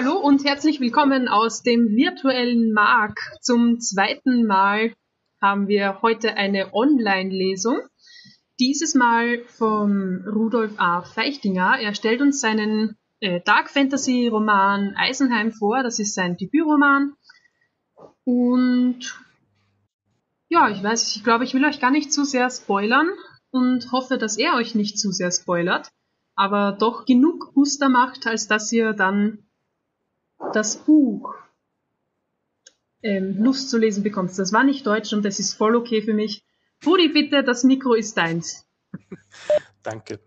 [0.00, 3.18] Hallo und herzlich willkommen aus dem virtuellen Mark.
[3.40, 4.94] Zum zweiten Mal
[5.42, 7.80] haben wir heute eine Online-Lesung.
[8.60, 11.02] Dieses Mal vom Rudolf A.
[11.02, 11.80] Feichtinger.
[11.80, 15.82] Er stellt uns seinen äh, Dark Fantasy Roman Eisenheim vor.
[15.82, 17.14] Das ist sein Debütroman.
[18.22, 19.20] Und
[20.48, 23.08] ja, ich weiß, ich glaube, ich will euch gar nicht zu sehr spoilern
[23.50, 25.88] und hoffe, dass er euch nicht zu sehr spoilert,
[26.36, 29.42] aber doch genug Guster macht, als dass ihr dann
[30.52, 31.34] das Buch
[33.02, 34.38] ähm, Lust zu lesen bekommst.
[34.38, 36.44] Das war nicht Deutsch und das ist voll okay für mich.
[36.84, 38.66] Rudi, bitte, das Mikro ist deins.
[39.82, 40.20] Danke.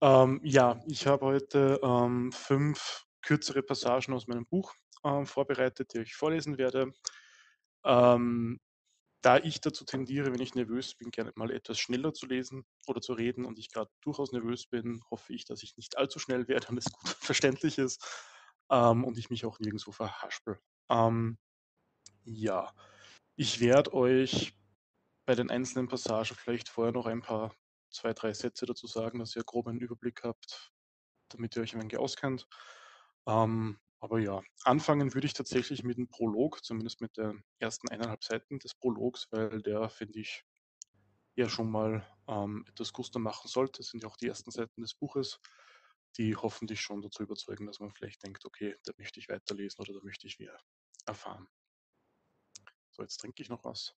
[0.00, 4.74] Ähm, ja, ich habe heute ähm, fünf kürzere Passagen aus meinem Buch
[5.04, 6.92] ähm, vorbereitet, die ich vorlesen werde.
[7.84, 8.60] Ähm,
[9.22, 13.00] da ich dazu tendiere, wenn ich nervös bin, gerne mal etwas schneller zu lesen oder
[13.00, 16.46] zu reden und ich gerade durchaus nervös bin, hoffe ich, dass ich nicht allzu schnell
[16.46, 18.04] werde und es gut verständlich ist
[18.70, 20.58] ähm, und ich mich auch nirgendwo verhaspel.
[20.90, 21.38] Ähm,
[22.24, 22.72] ja,
[23.36, 24.54] ich werde euch
[25.26, 27.54] bei den einzelnen Passagen vielleicht vorher noch ein paar,
[27.90, 30.72] zwei, drei Sätze dazu sagen, dass ihr grob einen Überblick habt,
[31.28, 32.46] damit ihr euch ein wenig auskennt.
[33.26, 38.22] Ähm, aber ja, anfangen würde ich tatsächlich mit dem Prolog, zumindest mit den ersten eineinhalb
[38.22, 40.44] Seiten des Prologs, weil der, finde ich,
[41.36, 43.78] ja schon mal ähm, etwas Gusto machen sollte.
[43.78, 45.40] Das sind ja auch die ersten Seiten des Buches
[46.18, 49.94] die hoffentlich schon dazu überzeugen, dass man vielleicht denkt, okay, da möchte ich weiterlesen oder
[49.94, 50.58] da möchte ich mehr
[51.06, 51.46] erfahren.
[52.90, 53.94] So, jetzt trinke ich noch was.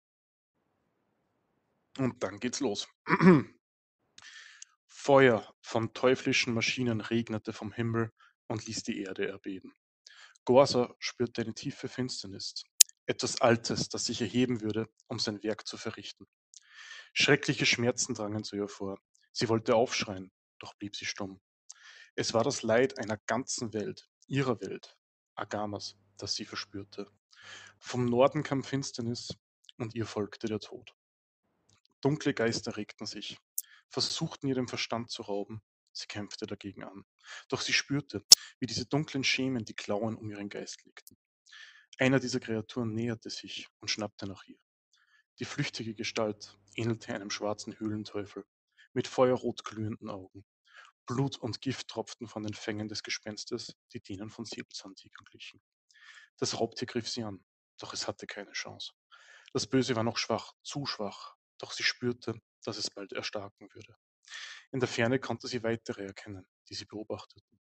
[1.97, 2.87] Und dann geht's los.
[4.87, 8.11] Feuer von teuflischen Maschinen regnete vom Himmel
[8.47, 9.73] und ließ die Erde erbeben.
[10.45, 12.63] Gorsa spürte eine tiefe Finsternis,
[13.05, 16.27] etwas Altes, das sich erheben würde, um sein Werk zu verrichten.
[17.13, 18.99] Schreckliche Schmerzen drangen zu ihr vor.
[19.31, 21.39] Sie wollte aufschreien, doch blieb sie stumm.
[22.19, 24.97] Es war das Leid einer ganzen Welt, ihrer Welt,
[25.35, 27.09] Agamas, das sie verspürte.
[27.77, 29.29] Vom Norden kam Finsternis
[29.77, 30.93] und ihr folgte der Tod.
[32.01, 33.37] Dunkle Geister regten sich,
[33.87, 35.61] versuchten ihr den Verstand zu rauben.
[35.93, 37.05] Sie kämpfte dagegen an.
[37.47, 38.25] Doch sie spürte,
[38.59, 41.17] wie diese dunklen Schemen die Klauen um ihren Geist legten.
[41.99, 44.59] Einer dieser Kreaturen näherte sich und schnappte nach ihr.
[45.39, 48.43] Die flüchtige Gestalt ähnelte einem schwarzen Höhlenteufel
[48.91, 50.43] mit feuerrot glühenden Augen.
[51.09, 55.59] Blut und Gift tropften von den Fängen des Gespenstes, die denen von Säbelzahntigern glichen.
[56.37, 57.43] Das Raubtier griff sie an,
[57.79, 58.93] doch es hatte keine Chance.
[59.51, 63.97] Das Böse war noch schwach, zu schwach, doch sie spürte, dass es bald erstarken würde.
[64.71, 67.59] In der Ferne konnte sie weitere erkennen, die sie beobachteten.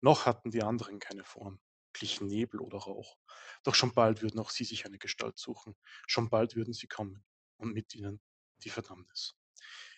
[0.00, 1.60] Noch hatten die anderen keine Form,
[1.92, 3.18] glichen Nebel oder Rauch.
[3.62, 5.76] Doch schon bald würden auch sie sich eine Gestalt suchen.
[6.08, 7.24] Schon bald würden sie kommen
[7.56, 8.20] und mit ihnen
[8.64, 9.36] die Verdammnis.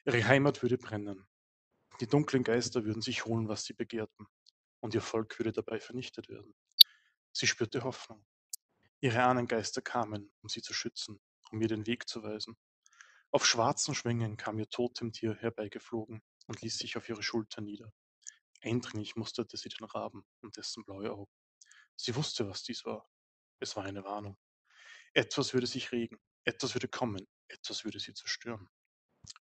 [0.04, 1.26] Ihre Heimat würde brennen,
[2.00, 4.26] die dunklen Geister würden sich holen, was sie begehrten,
[4.80, 6.54] und ihr Volk würde dabei vernichtet werden.
[7.32, 8.24] Sie spürte Hoffnung.
[9.00, 11.20] Ihre Ahnengeister kamen, um sie zu schützen,
[11.50, 12.56] um ihr den Weg zu weisen.
[13.30, 17.92] Auf schwarzen Schwingen kam ihr Totemtier herbeigeflogen und ließ sich auf ihre Schulter nieder.
[18.60, 21.32] Eindringlich musterte sie den Raben und dessen blaue Augen.
[21.96, 23.08] Sie wusste, was dies war.
[23.58, 24.38] Es war eine Warnung.
[25.14, 28.68] Etwas würde sich regen, etwas würde kommen, etwas würde sie zerstören.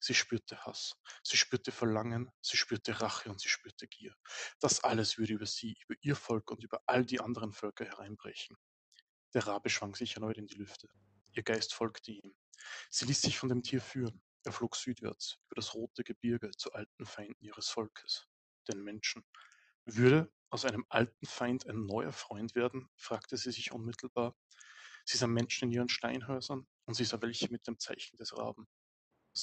[0.01, 4.15] Sie spürte Hass, sie spürte Verlangen, sie spürte Rache und sie spürte Gier.
[4.61, 8.57] Das alles würde über sie, über ihr Volk und über all die anderen Völker hereinbrechen.
[9.35, 10.89] Der Rabe schwang sich erneut in die Lüfte.
[11.33, 12.35] Ihr Geist folgte ihm.
[12.91, 14.23] Sie ließ sich von dem Tier führen.
[14.45, 18.29] Er flog südwärts, über das rote Gebirge zu alten Feinden ihres Volkes,
[18.69, 19.25] den Menschen.
[19.85, 22.89] Würde aus einem alten Feind ein neuer Freund werden?
[22.97, 24.35] fragte sie sich unmittelbar.
[25.05, 28.67] Sie sah Menschen in ihren Steinhäusern und sie sah welche mit dem Zeichen des Raben.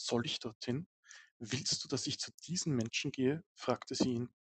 [0.04, 0.88] Soll ich dorthin?
[1.40, 3.44] Willst du, dass ich zu diesen Menschen gehe?
[3.54, 4.34] fragte sie ihn.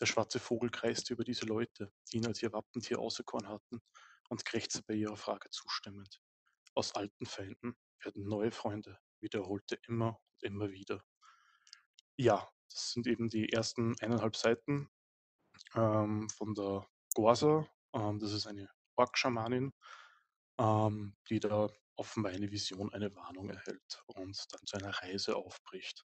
[0.00, 3.80] Der schwarze Vogel kreiste über diese Leute, die ihn als ihr Wappentier auserkoren hatten,
[4.28, 6.20] und krächzte bei ihrer Frage zustimmend.
[6.74, 11.02] Aus alten Feinden werden neue Freunde, wiederholte immer und immer wieder.
[12.16, 14.88] Ja, das sind eben die ersten eineinhalb Seiten
[15.74, 17.66] ähm, von der Gorsa.
[17.94, 19.72] Ähm, das ist eine Ork-Schamanin,
[20.58, 26.04] ähm, die da offenbar eine Vision, eine Warnung erhält und dann zu einer Reise aufbricht.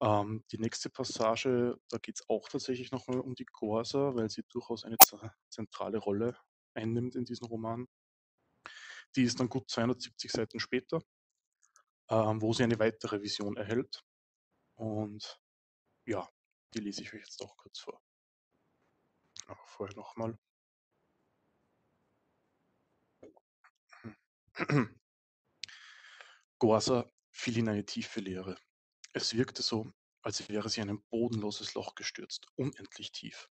[0.00, 4.44] Ähm, die nächste Passage, da geht es auch tatsächlich nochmal um die Corsa, weil sie
[4.48, 4.96] durchaus eine
[5.50, 6.38] zentrale Rolle
[6.74, 7.88] einnimmt in diesem Roman.
[9.16, 11.00] Die ist dann gut 270 Seiten später,
[12.10, 14.04] ähm, wo sie eine weitere Vision erhält.
[14.76, 15.40] Und
[16.06, 16.28] ja,
[16.74, 18.00] die lese ich euch jetzt auch kurz vor.
[19.46, 20.38] Aber vorher nochmal.
[26.58, 28.58] Gorsa fiel in eine tiefe Leere.
[29.12, 33.48] Es wirkte so, als wäre sie in ein bodenloses Loch gestürzt, unendlich tief.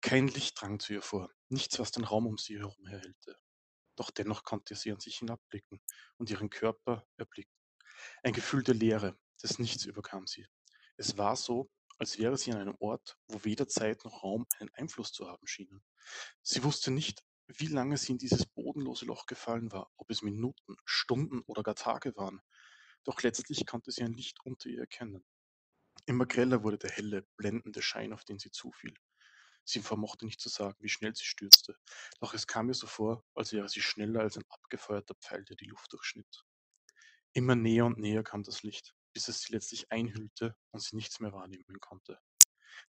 [0.00, 3.36] Kein Licht drang zu ihr vor, nichts, was den Raum um sie herum erhellte.
[3.96, 5.80] Doch dennoch konnte sie an sich hinabblicken
[6.16, 7.54] und ihren Körper erblicken.
[8.22, 10.46] Ein Gefühl der Leere, des Nichts überkam sie.
[10.96, 14.72] Es war so, als wäre sie an einem Ort, wo weder Zeit noch Raum einen
[14.72, 15.82] Einfluss zu haben schienen.
[16.42, 17.22] Sie wusste nicht,
[17.56, 21.74] wie lange sie in dieses bodenlose Loch gefallen war, ob es Minuten, Stunden oder gar
[21.74, 22.40] Tage waren.
[23.04, 25.24] Doch letztlich konnte sie ein Licht unter ihr erkennen.
[26.06, 28.94] Immer greller wurde der helle, blendende Schein, auf den sie zufiel.
[29.64, 31.76] Sie vermochte nicht zu sagen, wie schnell sie stürzte,
[32.18, 35.56] doch es kam ihr so vor, als wäre sie schneller als ein abgefeuerter Pfeil, der
[35.56, 36.44] die Luft durchschnitt.
[37.32, 41.20] Immer näher und näher kam das Licht, bis es sie letztlich einhüllte und sie nichts
[41.20, 42.18] mehr wahrnehmen konnte,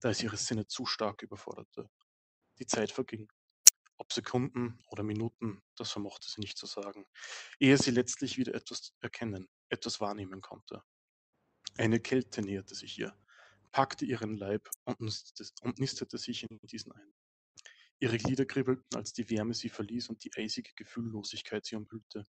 [0.00, 1.90] da es ihre Sinne zu stark überforderte.
[2.58, 3.28] Die Zeit verging.
[4.00, 7.04] Ob Sekunden oder Minuten, das vermochte sie nicht zu sagen,
[7.58, 10.82] ehe sie letztlich wieder etwas erkennen, etwas wahrnehmen konnte.
[11.76, 13.14] Eine Kälte näherte sich ihr,
[13.72, 17.12] packte ihren Leib und nistete, und nistete sich in diesen ein.
[17.98, 22.26] Ihre Glieder kribbelten, als die Wärme sie verließ und die eisige Gefühllosigkeit sie umhüllte.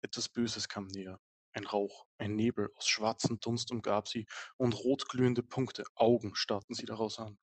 [0.00, 1.20] Etwas Böses kam näher.
[1.52, 4.24] Ein Rauch, ein Nebel aus schwarzem Dunst umgab sie,
[4.56, 7.38] und rotglühende Punkte, Augen starrten sie daraus an.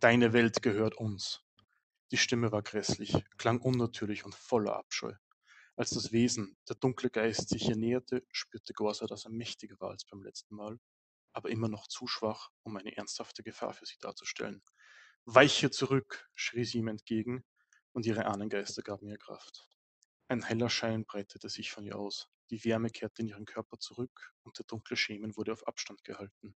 [0.00, 1.45] Deine Welt gehört uns.
[2.12, 5.12] Die Stimme war grässlich, klang unnatürlich und voller Abscheu.
[5.74, 9.90] Als das Wesen, der dunkle Geist, sich ihr näherte, spürte Gorsa, dass er mächtiger war
[9.90, 10.78] als beim letzten Mal,
[11.32, 14.62] aber immer noch zu schwach, um eine ernsthafte Gefahr für sie darzustellen.
[15.24, 17.44] Weiche zurück, schrie sie ihm entgegen,
[17.92, 19.68] und ihre Ahnengeister gaben ihr Kraft.
[20.28, 24.32] Ein heller Schein breitete sich von ihr aus, die Wärme kehrte in ihren Körper zurück,
[24.44, 26.56] und der dunkle Schemen wurde auf Abstand gehalten.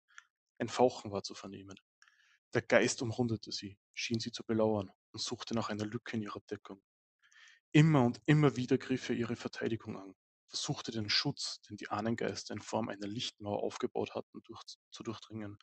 [0.60, 1.80] Ein Fauchen war zu vernehmen.
[2.54, 6.40] Der Geist umrundete sie, schien sie zu belauern und suchte nach einer Lücke in ihrer
[6.50, 6.82] Deckung.
[7.72, 10.16] Immer und immer wieder griff er ihre Verteidigung an,
[10.48, 15.60] versuchte den Schutz, den die Ahnengeister in Form einer Lichtmauer aufgebaut hatten, durch, zu durchdringen.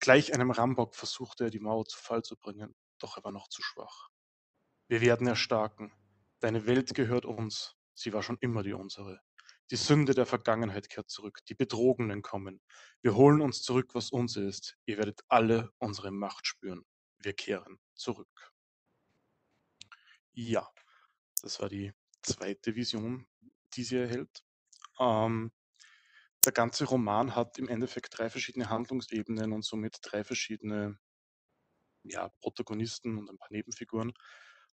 [0.00, 3.48] Gleich einem Rambock versuchte er die Mauer zu Fall zu bringen, doch er war noch
[3.48, 4.10] zu schwach.
[4.88, 5.92] Wir werden erstarken.
[6.40, 7.76] Deine Welt gehört uns.
[7.94, 9.20] Sie war schon immer die unsere.
[9.70, 11.40] Die Sünde der Vergangenheit kehrt zurück.
[11.48, 12.60] Die Betrogenen kommen.
[13.02, 14.76] Wir holen uns zurück, was uns ist.
[14.84, 16.84] Ihr werdet alle unsere Macht spüren.
[17.18, 18.52] Wir kehren zurück.
[20.32, 20.68] Ja,
[21.42, 23.26] das war die zweite Vision,
[23.74, 24.44] die sie erhält.
[24.98, 25.52] Ähm,
[26.44, 30.98] der ganze Roman hat im Endeffekt drei verschiedene Handlungsebenen und somit drei verschiedene
[32.02, 34.12] ja, Protagonisten und ein paar Nebenfiguren.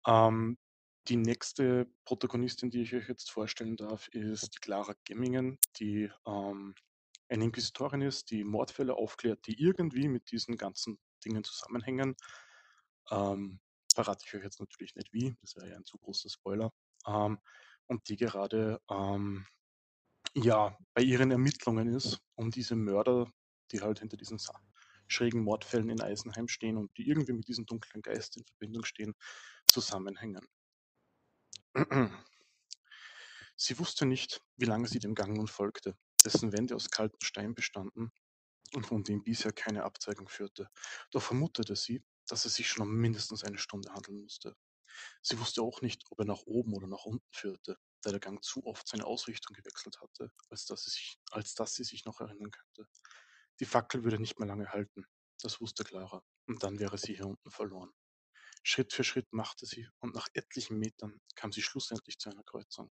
[0.06, 0.58] Ähm,
[1.08, 6.74] die nächste Protagonistin, die ich euch jetzt vorstellen darf, ist Clara Gemmingen, die ähm,
[7.28, 12.16] eine Inquisitorin ist, die Mordfälle aufklärt, die irgendwie mit diesen ganzen Dingen zusammenhängen.
[13.10, 13.60] Ähm,
[13.94, 16.72] verrate ich euch jetzt natürlich nicht wie, das wäre ja ein zu großer Spoiler.
[17.06, 17.38] Ähm,
[17.86, 19.46] und die gerade ähm,
[20.34, 23.30] ja, bei ihren Ermittlungen ist, um diese Mörder,
[23.72, 24.38] die halt hinter diesen
[25.08, 29.14] schrägen Mordfällen in Eisenheim stehen und die irgendwie mit diesem dunklen Geist in Verbindung stehen,
[29.66, 30.46] zusammenhängen.
[33.56, 37.54] Sie wusste nicht, wie lange sie dem Gang nun folgte, dessen Wände aus kaltem Stein
[37.54, 38.10] bestanden
[38.74, 40.68] und von dem bisher keine Abzeigung führte.
[41.10, 44.56] Doch vermutete sie, dass es sich schon um mindestens eine Stunde handeln musste.
[45.22, 48.42] Sie wusste auch nicht, ob er nach oben oder nach unten führte, da der Gang
[48.42, 52.20] zu oft seine Ausrichtung gewechselt hatte, als dass, sie sich, als dass sie sich noch
[52.20, 52.88] erinnern könnte.
[53.60, 55.04] Die Fackel würde nicht mehr lange halten,
[55.42, 57.92] das wusste Clara, und dann wäre sie hier unten verloren.
[58.62, 62.90] Schritt für Schritt machte sie, und nach etlichen Metern kam sie schlussendlich zu einer Kreuzung.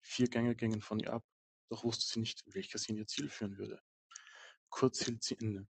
[0.00, 1.24] Vier Gänge gingen von ihr ab,
[1.68, 3.82] doch wusste sie nicht, welcher sie in ihr Ziel führen würde.
[4.70, 5.68] Kurz hielt sie inne,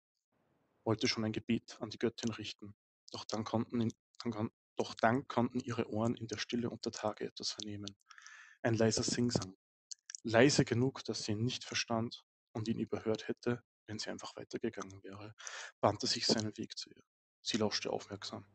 [0.85, 2.75] wollte schon ein Gebet an die Göttin richten,
[3.11, 7.27] doch dann konnten, in, dann, doch dann konnten ihre Ohren in der Stille unter Tage
[7.27, 7.97] etwas vernehmen.
[8.63, 9.57] Ein leiser Singsang.
[10.23, 15.03] Leise genug, dass sie ihn nicht verstand und ihn überhört hätte, wenn sie einfach weitergegangen
[15.03, 15.35] wäre,
[15.81, 17.03] bahnte sich seinen Weg zu ihr.
[17.41, 18.47] Sie lauschte aufmerksam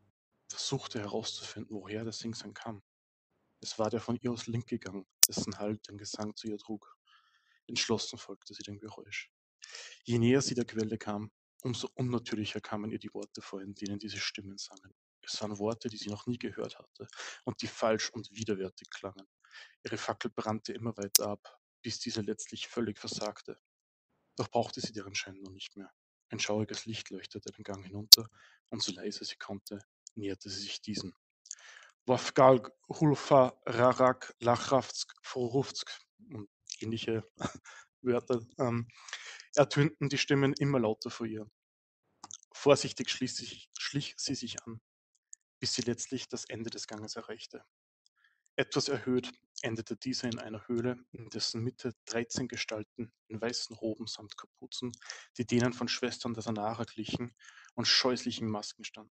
[0.49, 2.83] versuchte herauszufinden, woher der Singsang kam.
[3.59, 6.95] Es war der von ihr aus Link gegangen, dessen Halt den Gesang zu ihr trug.
[7.67, 9.31] Entschlossen folgte sie dem Geräusch.
[10.03, 11.31] Je näher sie der Quelle kam,
[11.63, 14.93] umso unnatürlicher kamen ihr die Worte vor, in denen diese Stimmen sangen.
[15.21, 17.07] Es waren Worte, die sie noch nie gehört hatte
[17.43, 19.27] und die falsch und widerwärtig klangen.
[19.83, 23.59] Ihre Fackel brannte immer weiter ab, bis diese letztlich völlig versagte.
[24.37, 25.91] Doch brauchte sie deren Schein nun nicht mehr.
[26.29, 28.29] Ein schauriges Licht leuchtete den Gang hinunter,
[28.69, 29.79] und so leise sie konnte,
[30.17, 31.13] näherte sie sich diesen.
[32.05, 35.91] Wafgalg, Hulfa, Rarak, Lachravsk, Foruvsk
[36.31, 37.23] und ähnliche
[38.01, 38.87] Wörter ähm,
[39.55, 41.49] ertönten die Stimmen immer lauter vor ihr.
[42.53, 44.79] Vorsichtig sich, schlich sie sich an,
[45.59, 47.63] bis sie letztlich das Ende des Ganges erreichte.
[48.55, 49.31] Etwas erhöht
[49.61, 54.91] endete dieser in einer Höhle, in dessen Mitte 13 Gestalten in weißen Roben samt Kapuzen,
[55.37, 57.35] die denen von Schwestern der Sanara glichen
[57.75, 59.13] und scheußlichen Masken standen.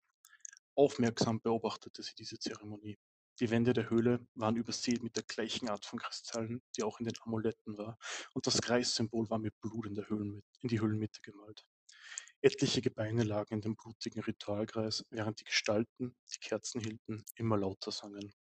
[0.80, 2.98] Aufmerksam beobachtete sie diese Zeremonie.
[3.42, 7.06] Die Wände der Höhle waren übersät mit der gleichen Art von Kristallen, die auch in
[7.06, 7.98] den Amuletten war,
[8.34, 11.68] und das Kreissymbol war mit Blut in, Höhlenmitte, in die Höhlenmitte gemalt.
[12.40, 17.92] Etliche Gebeine lagen in dem blutigen Ritualkreis, während die Gestalten, die Kerzen hielten, immer lauter
[17.92, 18.34] sangen.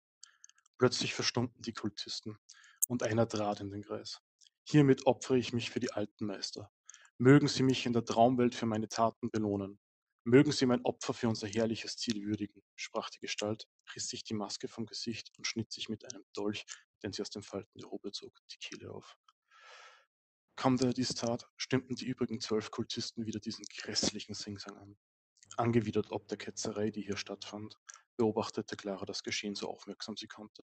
[0.79, 2.39] Plötzlich verstummten die Kultisten,
[2.87, 4.21] und einer trat in den Kreis.
[4.63, 6.71] Hiermit opfere ich mich für die alten Meister.
[7.19, 9.81] Mögen sie mich in der Traumwelt für meine Taten belohnen.
[10.25, 14.35] Mögen Sie mein Opfer für unser herrliches Ziel würdigen, sprach die Gestalt, riss sich die
[14.35, 16.67] Maske vom Gesicht und schnitt sich mit einem Dolch,
[17.03, 19.17] den sie aus den Falten der Robe zog, die Kehle auf.
[20.57, 24.99] Kaum da er dies tat, stimmten die übrigen zwölf Kultisten wieder diesen grässlichen Singsang an.
[25.57, 27.79] Angewidert ob der Ketzerei, die hier stattfand,
[28.17, 30.63] beobachtete Clara das Geschehen so aufmerksam sie konnte.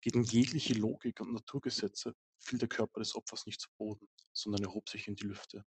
[0.00, 4.88] Gegen jegliche Logik und Naturgesetze fiel der Körper des Opfers nicht zu Boden, sondern erhob
[4.88, 5.64] sich in die Lüfte.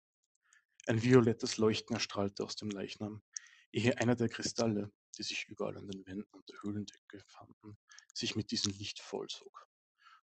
[0.91, 3.23] Ein violettes Leuchten erstrahlte aus dem Leichnam,
[3.71, 7.79] ehe einer der Kristalle, die sich überall an den Wänden und der Höhlendecke fanden,
[8.13, 9.69] sich mit diesem Licht vollzog.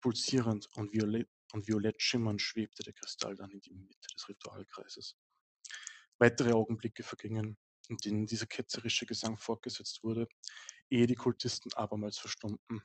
[0.01, 5.19] Pulsierend und violett, und violett schimmernd schwebte der Kristall dann in die Mitte des Ritualkreises.
[6.17, 7.59] Weitere Augenblicke vergingen,
[7.89, 10.27] in denen dieser ketzerische Gesang fortgesetzt wurde,
[10.89, 12.81] ehe die Kultisten abermals verstummten.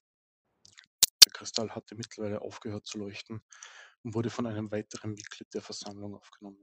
[1.23, 3.41] Der Kristall hatte mittlerweile aufgehört zu leuchten
[4.03, 6.61] und wurde von einem weiteren Mitglied der Versammlung aufgenommen.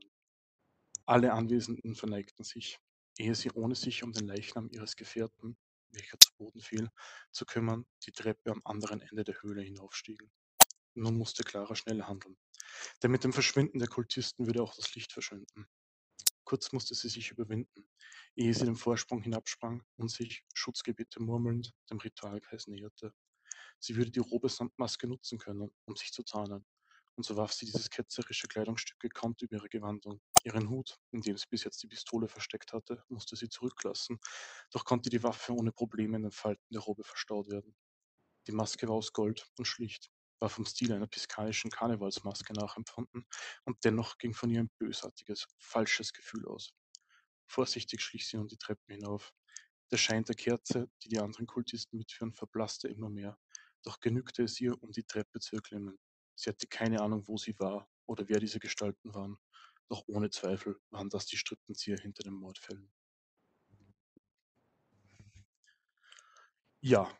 [1.08, 2.78] Alle Anwesenden verneigten sich,
[3.16, 5.56] ehe sie ohne sich um den Leichnam ihres Gefährten,
[5.88, 6.90] welcher zu Boden fiel,
[7.32, 10.30] zu kümmern, die Treppe am anderen Ende der Höhle hinaufstiegen.
[10.92, 12.36] Nun musste Clara schnell handeln,
[13.02, 15.66] denn mit dem Verschwinden der Kultisten würde auch das Licht verschwinden.
[16.44, 17.88] Kurz musste sie sich überwinden,
[18.36, 23.14] ehe sie den Vorsprung hinabsprang und sich, Schutzgebete murmelnd, dem Ritualkreis näherte.
[23.78, 26.66] Sie würde die Robe samt nutzen können, um sich zu tarnen,
[27.18, 30.20] und so warf sie dieses ketzerische Kleidungsstück gekonnt über ihre Gewandung.
[30.44, 34.20] Ihren Hut, in dem sie bis jetzt die Pistole versteckt hatte, musste sie zurücklassen,
[34.70, 37.74] doch konnte die Waffe ohne Probleme in den Falten der Robe verstaut werden.
[38.46, 43.26] Die Maske war aus Gold und schlicht, war vom Stil einer piskanischen Karnevalsmaske nachempfunden,
[43.64, 46.70] und dennoch ging von ihr ein bösartiges, falsches Gefühl aus.
[47.48, 49.32] Vorsichtig schlich sie nun die Treppen hinauf.
[49.90, 53.36] Der Schein der Kerze, die die anderen Kultisten mitführen, verblasste immer mehr,
[53.82, 55.98] doch genügte es ihr, um die Treppe zu erklimmen.
[56.38, 59.36] Sie hatte keine Ahnung, wo sie war oder wer diese Gestalten waren,
[59.88, 62.92] doch ohne Zweifel waren das die Strippenzieher hinter den Mordfällen.
[66.80, 67.10] Ja,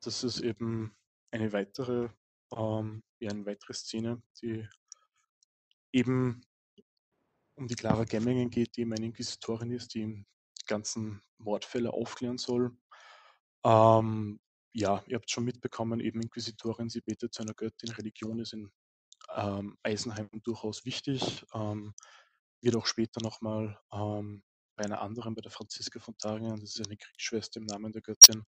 [0.00, 0.96] das ist eben
[1.32, 2.10] eine weitere,
[2.52, 4.68] ähm, ja, eine weitere Szene, die
[5.90, 6.40] eben
[7.56, 10.24] um die Clara Gemmingen geht, die eben eine Inquisitorin ist, die
[10.68, 12.78] ganzen Mordfälle aufklären soll.
[13.64, 14.38] Ähm,
[14.78, 18.70] ja, ihr habt schon mitbekommen, eben Inquisitorin, sie betet zu einer Göttin, Religion ist in
[19.34, 21.94] ähm, Eisenheim durchaus wichtig, ähm,
[22.60, 24.44] wird auch später nochmal ähm,
[24.76, 28.02] bei einer anderen, bei der Franziska von Taringen, das ist eine Kriegsschwester im Namen der
[28.02, 28.44] Göttin,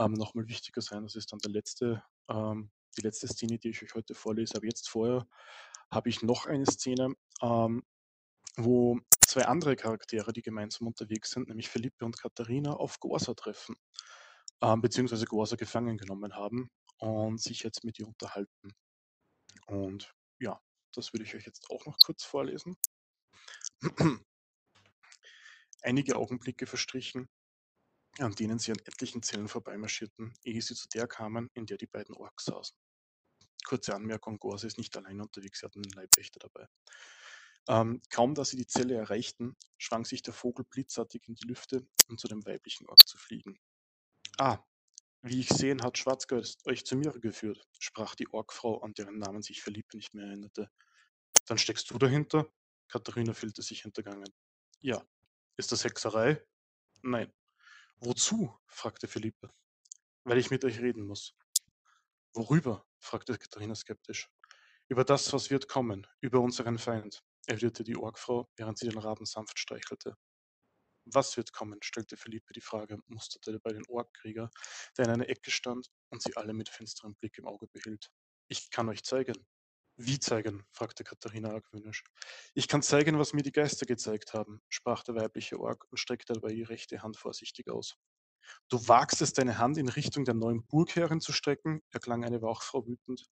[0.00, 1.04] ähm, nochmal wichtiger sein.
[1.04, 4.56] Das ist dann der letzte, ähm, die letzte Szene, die ich euch heute vorlese.
[4.56, 5.28] Aber jetzt vorher
[5.92, 7.84] habe ich noch eine Szene, ähm,
[8.56, 13.76] wo zwei andere Charaktere, die gemeinsam unterwegs sind, nämlich Philippe und Katharina, auf Gorsa treffen
[14.62, 18.74] ähm, beziehungsweise Gorsa gefangen genommen haben und sich jetzt mit ihr unterhalten.
[19.66, 20.60] Und ja,
[20.94, 22.76] das würde ich euch jetzt auch noch kurz vorlesen.
[25.82, 27.28] Einige Augenblicke verstrichen,
[28.18, 31.86] an denen sie an etlichen Zellen vorbeimarschierten, ehe sie zu der kamen, in der die
[31.86, 32.76] beiden Orks saßen.
[33.64, 36.66] Kurze Anmerkung, Gorsa ist nicht allein unterwegs, sie hatten einen Leibwächter dabei.
[37.68, 41.86] Ähm, kaum dass sie die Zelle erreichten, schwang sich der Vogel blitzartig in die Lüfte,
[42.08, 43.58] um zu dem weiblichen Ork zu fliegen.
[44.40, 44.64] Ah,
[45.20, 49.42] wie ich sehen, hat Schwarzgeist euch zu mir geführt, sprach die Orkfrau, an deren Namen
[49.42, 50.70] sich Philippe nicht mehr erinnerte.
[51.44, 52.50] Dann steckst du dahinter?
[52.88, 54.32] Katharina fühlte sich hintergangen.
[54.78, 55.06] Ja.
[55.58, 56.42] Ist das Hexerei?
[57.02, 57.30] Nein.
[57.98, 58.58] Wozu?
[58.64, 59.52] fragte Philippe.
[60.24, 61.36] Weil ich mit euch reden muss.
[62.32, 62.86] Worüber?
[62.98, 64.30] fragte Katharina skeptisch.
[64.88, 69.26] Über das, was wird kommen, über unseren Feind, erwiderte die Orkfrau, während sie den Raben
[69.26, 70.16] sanft streichelte.
[71.12, 71.78] Was wird kommen?
[71.82, 74.50] stellte Philippe die Frage und musterte bei den Orkkrieger,
[74.96, 78.10] der in einer Ecke stand und sie alle mit finsterem Blick im Auge behielt.
[78.48, 79.46] Ich kann euch zeigen.
[79.96, 80.64] Wie zeigen?
[80.72, 82.04] fragte Katharina argwöhnisch.
[82.54, 86.32] Ich kann zeigen, was mir die Geister gezeigt haben, sprach der weibliche Ork und streckte
[86.32, 87.96] dabei die rechte Hand vorsichtig aus.
[88.68, 92.86] Du wagst es, deine Hand in Richtung der neuen Burgherrin zu strecken, erklang eine Wachfrau
[92.86, 93.26] wütend.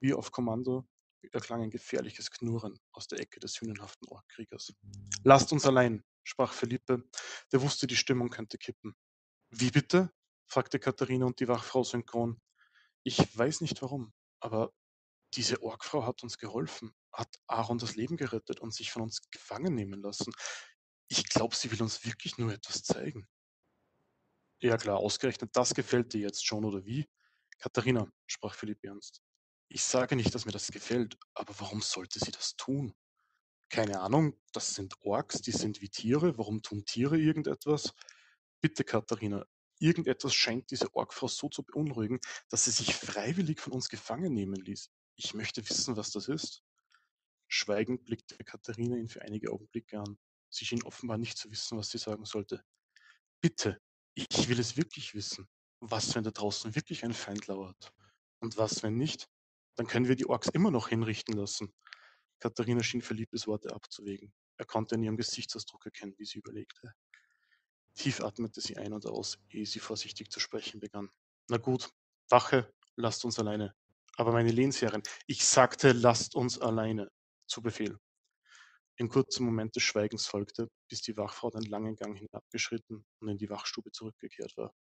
[0.00, 0.88] Wie auf Kommando
[1.32, 4.72] erklang ein gefährliches Knurren aus der Ecke des hünenhaften Orkkriegers.
[5.22, 7.04] Lasst uns allein, sprach Philippe,
[7.52, 8.94] der wusste, die Stimmung könnte kippen.
[9.50, 10.10] Wie bitte?
[10.46, 12.40] fragte Katharina und die Wachfrau synchron.
[13.02, 14.72] Ich weiß nicht warum, aber
[15.34, 19.74] diese Orkfrau hat uns geholfen, hat Aaron das Leben gerettet und sich von uns gefangen
[19.74, 20.32] nehmen lassen.
[21.08, 23.28] Ich glaube, sie will uns wirklich nur etwas zeigen.
[24.60, 27.08] Ja klar, ausgerechnet das gefällt dir jetzt schon, oder wie?
[27.58, 29.22] Katharina, sprach Philipp ernst.
[29.68, 32.94] Ich sage nicht, dass mir das gefällt, aber warum sollte sie das tun?
[33.70, 36.36] Keine Ahnung, das sind Orks, die sind wie Tiere.
[36.36, 37.94] Warum tun Tiere irgendetwas?
[38.60, 39.46] Bitte, Katharina,
[39.78, 44.56] irgendetwas scheint diese Orkfrau so zu beunruhigen, dass sie sich freiwillig von uns gefangen nehmen
[44.56, 44.90] ließ.
[45.14, 46.64] Ich möchte wissen, was das ist.
[47.46, 50.18] Schweigend blickte Katharina ihn für einige Augenblicke an.
[50.50, 52.64] Sie schien offenbar nicht zu wissen, was sie sagen sollte.
[53.40, 53.80] Bitte,
[54.14, 55.48] ich will es wirklich wissen.
[55.78, 57.92] Was, wenn da draußen wirklich ein Feind lauert?
[58.40, 59.28] Und was, wenn nicht?
[59.76, 61.72] Dann können wir die Orks immer noch hinrichten lassen.
[62.40, 64.32] Katharina schien Philippes Worte abzuwägen.
[64.56, 66.94] Er konnte in ihrem Gesichtsausdruck erkennen, wie sie überlegte.
[67.94, 71.10] Tief atmete sie ein und aus, ehe sie vorsichtig zu sprechen begann.
[71.48, 71.90] Na gut,
[72.30, 73.74] Wache, lasst uns alleine.
[74.16, 77.10] Aber meine Lehnsherrin, ich sagte, lasst uns alleine.
[77.46, 77.98] Zu Befehl.
[78.98, 83.38] Ein kurzer Moment des Schweigens folgte, bis die Wachfrau den langen Gang hinabgeschritten und in
[83.38, 84.74] die Wachstube zurückgekehrt war.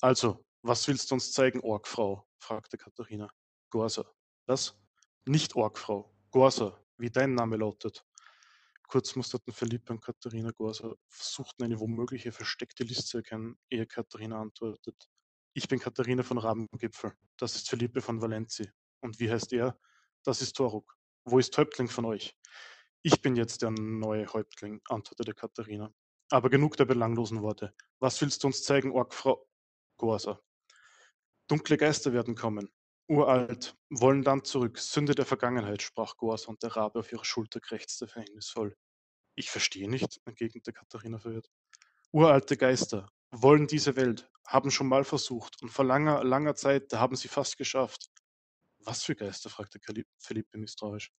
[0.00, 2.26] Also, was willst du uns zeigen, Orgfrau?
[2.38, 3.30] fragte Katharina.
[3.70, 4.04] Gorsa.
[4.46, 4.78] Was?
[5.24, 6.14] Nicht Orgfrau.
[6.30, 8.04] Gorsa, wie dein Name lautet.
[8.88, 14.40] Kurz musterten Philippe und Katharina Gorsa, versuchten eine womögliche versteckte List zu erkennen, ehe Katharina
[14.40, 15.08] antwortet.
[15.54, 17.12] Ich bin Katharina von Rabengipfel.
[17.36, 18.70] Das ist Philippe von Valenzi.
[19.00, 19.78] Und wie heißt er?
[20.24, 20.96] Das ist Toruk.
[21.24, 22.36] Wo ist Häuptling von euch?
[23.02, 25.92] Ich bin jetzt der neue Häuptling, antwortete Katharina.
[26.30, 27.74] Aber genug der belanglosen Worte.
[28.00, 29.46] Was willst du uns zeigen, Orgfrau
[29.96, 30.40] Gorsa?
[31.46, 32.72] Dunkle Geister werden kommen.
[33.08, 34.78] Uralt, wollen dann zurück.
[34.78, 38.76] Sünde der Vergangenheit, sprach Gorsa und der Rabe auf ihrer Schulter krächzte verhängnisvoll.
[39.34, 41.50] Ich verstehe nicht, entgegnete Katharina verwirrt.
[42.12, 47.00] Uralte Geister, wollen diese Welt, haben schon mal versucht und vor langer, langer Zeit, da
[47.00, 48.10] haben sie fast geschafft.
[48.78, 49.50] Was für Geister?
[49.50, 49.80] fragte
[50.18, 51.10] Philippe misstrauisch.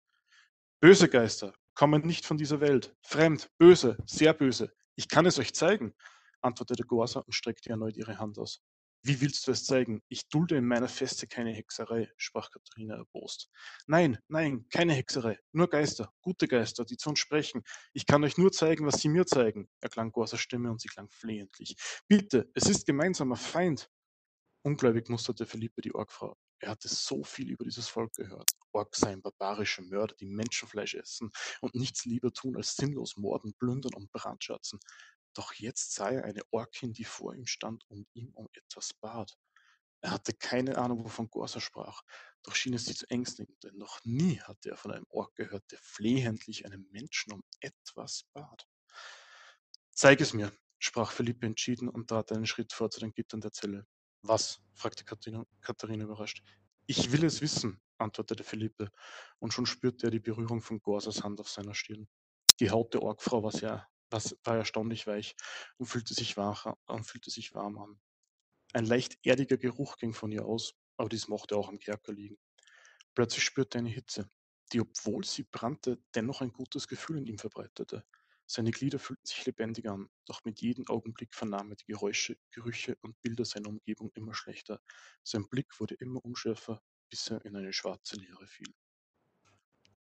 [0.79, 2.95] Böse Geister, kommen nicht von dieser Welt.
[3.01, 4.73] Fremd, böse, sehr böse.
[4.95, 5.93] Ich kann es euch zeigen,
[6.41, 8.61] antwortete Gorsa und streckte erneut ihre Hand aus.
[9.07, 10.01] Wie willst du es zeigen?
[10.09, 13.51] Ich dulde in meiner Feste keine Hexerei, sprach Katharina erbost.
[13.85, 17.61] Nein, nein, keine Hexerei, nur Geister, gute Geister, die zu uns sprechen.
[17.93, 21.07] Ich kann euch nur zeigen, was sie mir zeigen, erklang Gorsas Stimme und sie klang
[21.11, 21.75] flehentlich.
[22.07, 23.91] Bitte, es ist gemeinsamer Feind.
[24.63, 26.35] Ungläubig musterte Philippe die Orgfrau.
[26.59, 28.49] Er hatte so viel über dieses Volk gehört.
[28.71, 31.29] Orks seien barbarische Mörder, die Menschenfleisch essen
[31.61, 34.79] und nichts lieber tun, als sinnlos morden, plündern und brandschatzen.
[35.35, 39.37] Doch jetzt sah er eine Orkin, die vor ihm stand und ihm um etwas bat.
[40.01, 42.01] Er hatte keine Ahnung, wovon Gorsa sprach,
[42.43, 45.71] doch schien es sie zu ängstigen, denn noch nie hatte er von einem Ork gehört,
[45.71, 48.67] der flehentlich einem Menschen um etwas bat.
[49.91, 53.51] Zeig es mir, sprach Philippe entschieden und trat einen Schritt vor zu den Gittern der
[53.51, 53.87] Zelle.
[54.21, 54.61] Was?
[54.73, 56.43] fragte Katharina, überrascht.
[56.85, 58.91] Ich will es wissen, antwortete Philippe,
[59.39, 62.07] und schon spürte er die Berührung von Gorsas Hand auf seiner Stirn.
[62.59, 65.35] Die Haut der Orgfrau war, sehr, war erstaunlich weich
[65.77, 67.99] und fühlte, sich warm, und fühlte sich warm an.
[68.73, 72.37] Ein leicht erdiger Geruch ging von ihr aus, aber dies mochte auch am Kerker liegen.
[73.13, 74.29] Plötzlich spürte er eine Hitze,
[74.73, 78.05] die, obwohl sie brannte, dennoch ein gutes Gefühl in ihm verbreitete.
[78.47, 82.95] Seine Glieder fühlten sich lebendig an, doch mit jedem Augenblick vernahm er die Geräusche, Gerüche
[83.01, 84.81] und Bilder seiner Umgebung immer schlechter.
[85.23, 88.71] Sein Blick wurde immer unschärfer, bis er in eine schwarze Leere fiel.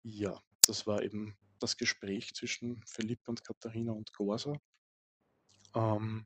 [0.04, 4.54] Ja, das war eben das Gespräch zwischen Philipp und Katharina und Gorsa.
[5.76, 6.26] Ähm,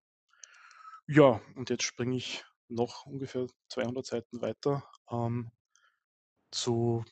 [1.07, 5.51] ja, und jetzt springe ich noch ungefähr 200 Seiten weiter ähm,
[6.51, 7.03] zu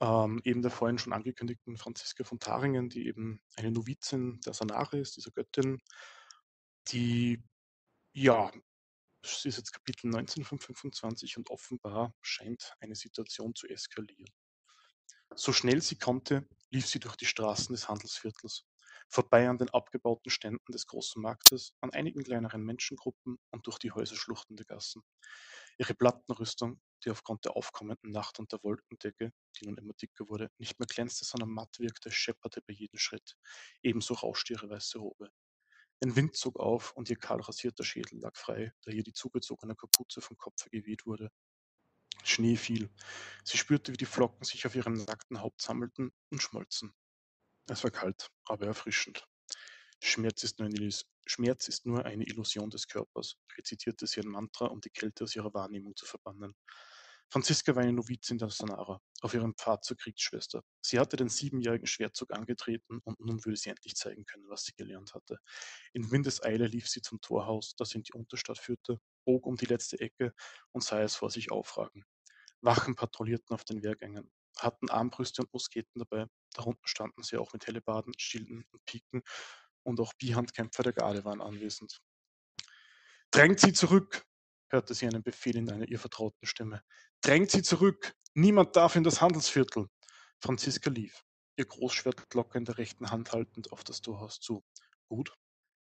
[0.00, 4.98] ähm, eben der vorhin schon angekündigten Franziska von Taringen, die eben eine Novizin der Sanare
[4.98, 5.80] ist, dieser Göttin,
[6.88, 7.42] die,
[8.12, 8.52] ja,
[9.22, 14.28] es ist jetzt Kapitel 1925 und offenbar scheint eine Situation zu eskalieren.
[15.34, 18.64] So schnell sie konnte, lief sie durch die Straßen des Handelsviertels,
[19.08, 23.92] vorbei an den abgebauten Ständen des großen Marktes, an einigen kleineren Menschengruppen und durch die
[23.92, 25.02] Häuserschluchten der Gassen.
[25.78, 30.50] Ihre Plattenrüstung, die aufgrund der aufkommenden Nacht und der Wolkendecke, die nun immer dicker wurde,
[30.58, 33.36] nicht mehr glänzte, sondern matt wirkte, schepperte bei jedem Schritt.
[33.82, 35.30] Ebenso rauschte ihre weiße Robe.
[36.02, 39.74] Ein Wind zog auf und ihr kahl rasierter Schädel lag frei, da ihr die zugezogene
[39.74, 41.30] Kapuze vom Kopf geweht wurde.
[42.24, 42.90] Schnee fiel.
[43.44, 46.92] Sie spürte, wie die Flocken sich auf ihrem nackten Haupt sammelten und schmolzen.
[47.68, 49.26] Es war kalt, aber erfrischend.
[50.02, 50.90] Schmerz ist, nur eine,
[51.26, 55.34] Schmerz ist nur eine Illusion des Körpers, rezitierte sie ein Mantra, um die Kälte aus
[55.34, 56.54] ihrer Wahrnehmung zu verbannen.
[57.30, 60.62] Franziska war eine Novizin der Sanara, auf ihrem Pfad zur Kriegsschwester.
[60.82, 64.74] Sie hatte den siebenjährigen Schwertzug angetreten und nun würde sie endlich zeigen können, was sie
[64.76, 65.38] gelernt hatte.
[65.94, 69.98] In Windeseile lief sie zum Torhaus, das in die Unterstadt führte, bog um die letzte
[70.00, 70.34] Ecke
[70.72, 72.04] und sah es vor sich aufragen.
[72.64, 76.26] Wachen patrouillierten auf den Wehrgängen, hatten Armbrüste und Musketen dabei.
[76.54, 79.22] Darunter standen sie auch mit Hellebarden, Schilden und Piken
[79.82, 82.00] und auch Bihandkämpfer der Garde waren anwesend.
[83.30, 84.24] Drängt sie zurück,
[84.70, 86.82] hörte sie einen Befehl in einer ihr vertrauten Stimme.
[87.20, 88.14] Drängt sie zurück!
[88.34, 89.88] Niemand darf in das Handelsviertel!
[90.40, 91.24] Franziska lief,
[91.56, 94.64] ihr Großschwertglocke in der rechten Hand haltend, auf das Torhaus zu.
[95.08, 95.34] Gut,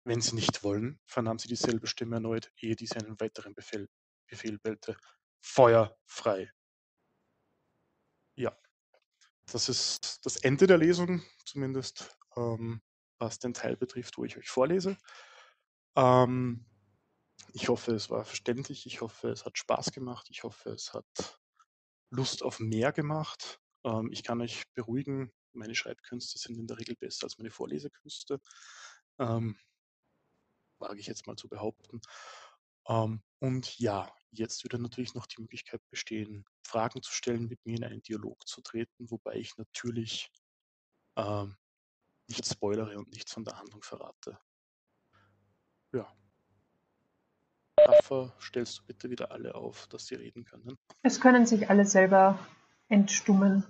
[0.04, 3.88] wenn Sie nicht wollen, vernahm sie dieselbe Stimme erneut, ehe diese einen weiteren Befehl,
[4.28, 4.96] Befehl bellte.
[5.40, 6.50] Feuer frei.
[8.34, 8.56] Ja,
[9.52, 12.82] das ist das Ende der Lesung, zumindest ähm,
[13.18, 14.96] was den Teil betrifft, wo ich euch vorlese.
[15.96, 16.64] Ähm,
[17.52, 18.86] ich hoffe, es war verständlich.
[18.86, 20.28] Ich hoffe, es hat Spaß gemacht.
[20.30, 21.40] Ich hoffe, es hat
[22.10, 23.60] Lust auf mehr gemacht.
[23.84, 28.40] Ähm, ich kann euch beruhigen, meine Schreibkünste sind in der Regel besser als meine Vorlesekünste.
[29.18, 29.58] Ähm,
[30.78, 32.00] wage ich jetzt mal zu behaupten.
[32.88, 37.76] Ähm, und ja, jetzt würde natürlich noch die Möglichkeit bestehen, Fragen zu stellen, mit mir
[37.76, 40.30] in einen Dialog zu treten, wobei ich natürlich
[41.16, 41.56] ähm,
[42.28, 44.38] nicht spoilere und nichts von der Handlung verrate.
[45.92, 46.10] Ja.
[47.78, 50.78] Rafa, stellst du bitte wieder alle auf, dass sie reden können?
[51.02, 52.38] Es können sich alle selber
[52.88, 53.64] entstummen.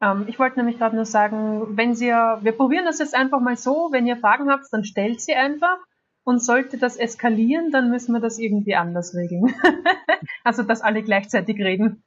[0.00, 3.56] Ähm, ich wollte nämlich gerade nur sagen, wenn Sie, wir probieren das jetzt einfach mal
[3.56, 5.78] so, wenn ihr Fragen habt, dann stellt sie einfach.
[6.24, 9.54] Und sollte das eskalieren, dann müssen wir das irgendwie anders regeln.
[10.44, 12.02] also, dass alle gleichzeitig reden.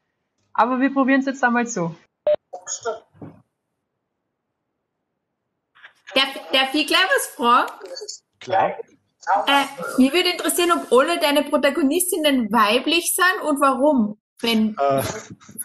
[0.53, 1.95] Aber wir probieren es jetzt einmal so.
[6.15, 7.71] Darf, darf ich gleich was fragen?
[8.39, 8.69] Klar.
[9.45, 9.65] Äh,
[9.97, 15.03] mich würde interessieren, ob alle deine Protagonistinnen weiblich sind und warum, wenn Äh,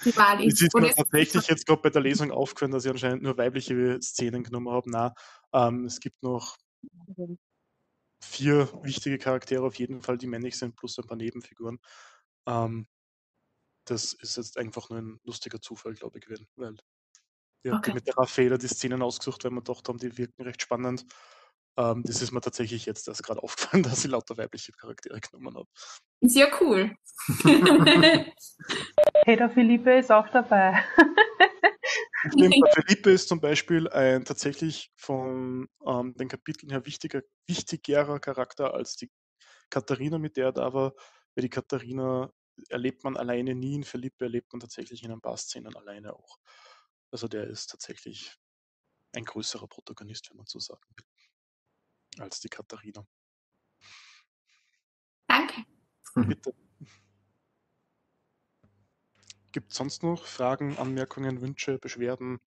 [0.05, 0.63] die Wahl es ist.
[0.63, 3.99] ist mir ist- tatsächlich jetzt gerade bei der Lesung aufgefallen, dass ich anscheinend nur weibliche
[4.03, 4.91] Szenen genommen habe.
[4.91, 5.13] Nein,
[5.55, 6.57] ähm, es gibt noch
[8.23, 11.79] vier wichtige Charaktere auf jeden Fall, die männlich sind, plus ein paar Nebenfiguren.
[12.47, 12.87] Ähm,
[13.85, 16.77] das ist jetzt einfach nur ein lustiger Zufall, glaube ich, gewesen, weil
[17.65, 17.91] wir Okay.
[17.91, 21.05] haben mit der Raffaela die Szenen ausgesucht, weil wir gedacht haben, die wirken recht spannend.
[21.77, 25.57] Ähm, das ist mir tatsächlich jetzt erst gerade aufgefallen, dass ich lauter weibliche Charaktere genommen
[25.57, 25.69] habe.
[26.21, 26.95] Ist ja cool.
[29.25, 30.85] Peter Philippe ist auch dabei.
[32.31, 38.75] Stimmt, Felipe ist zum Beispiel ein tatsächlich von ähm, den Kapiteln her wichtiger, wichtigerer Charakter
[38.75, 39.11] als die
[39.71, 40.95] Katharina, mit der er da war.
[41.35, 42.33] Weil die Katharina
[42.69, 46.39] erlebt man alleine nie, in Felipe erlebt man tatsächlich in ein paar Szenen alleine auch.
[47.11, 48.39] Also der ist tatsächlich
[49.15, 53.07] ein größerer Protagonist, wenn man so sagen will, als die Katharina.
[55.27, 55.65] Danke.
[56.15, 56.55] Bitte.
[59.53, 62.41] Gibt es sonst noch Fragen, Anmerkungen, Wünsche, Beschwerden?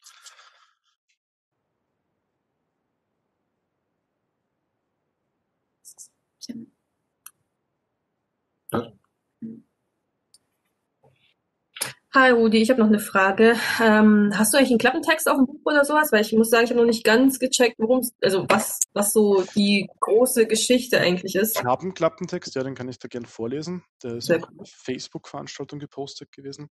[12.15, 13.57] Hi Rudi, ich habe noch eine Frage.
[13.83, 16.13] Ähm, hast du eigentlich einen Klappentext auf dem Buch oder sowas?
[16.13, 19.43] Weil ich muss sagen, ich habe noch nicht ganz gecheckt, worum also was, was so
[19.53, 21.57] die große Geschichte eigentlich ist.
[21.57, 23.83] Ich habe einen Klappentext, ja, den kann ich da gerne vorlesen.
[24.01, 26.69] Der ist Sehr auf einer Facebook-Veranstaltung gepostet gewesen.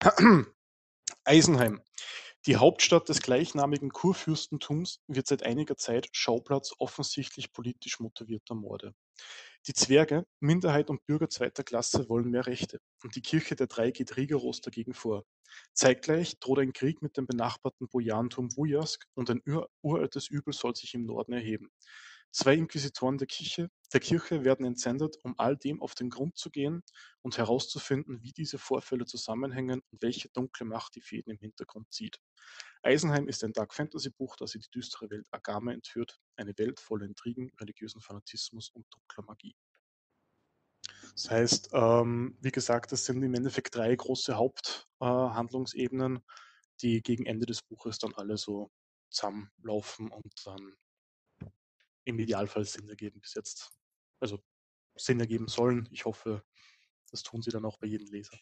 [1.24, 1.80] Eisenheim.
[2.46, 8.94] Die Hauptstadt des gleichnamigen Kurfürstentums wird seit einiger Zeit Schauplatz offensichtlich politisch motivierter Morde.
[9.68, 13.92] Die Zwerge, Minderheit und Bürger zweiter Klasse wollen mehr Rechte und die Kirche der Drei
[13.92, 15.24] geht rigoros dagegen vor.
[15.72, 20.74] Zeitgleich droht ein Krieg mit dem benachbarten Bojarentum Wujask und ein ur uraltes Übel soll
[20.74, 21.70] sich im Norden erheben.
[22.32, 26.50] Zwei Inquisitoren der Kirche, der Kirche werden entsendet, um all dem auf den Grund zu
[26.50, 26.82] gehen
[27.20, 32.18] und herauszufinden, wie diese Vorfälle zusammenhängen und welche dunkle Macht die Fäden im Hintergrund zieht.
[32.82, 36.80] Eisenheim ist ein Dark Fantasy Buch, das in die düstere Welt Agame entführt, eine Welt
[36.80, 39.54] voller Intrigen, religiösen Fanatismus und dunkler Magie.
[41.12, 46.20] Das heißt, ähm, wie gesagt, das sind im Endeffekt drei große Haupthandlungsebenen,
[46.80, 48.70] die gegen Ende des Buches dann alle so
[49.10, 50.74] zusammenlaufen und dann
[52.04, 53.70] im Idealfall Sinn ergeben bis jetzt.
[54.20, 54.38] Also
[54.96, 55.88] Sinn ergeben sollen.
[55.90, 56.42] Ich hoffe,
[57.10, 58.36] das tun sie dann auch bei jedem Leser.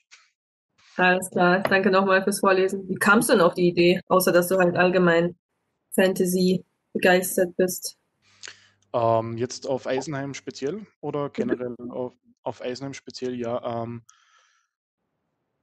[0.96, 2.88] Alles klar, danke nochmal fürs Vorlesen.
[2.88, 5.38] Wie kamst du denn auf die Idee, außer dass du halt allgemein
[5.94, 7.96] Fantasy begeistert bist?
[8.92, 13.82] Ähm, jetzt auf Eisenheim speziell oder generell auf, auf Eisenheim speziell, ja.
[13.82, 14.02] Ähm,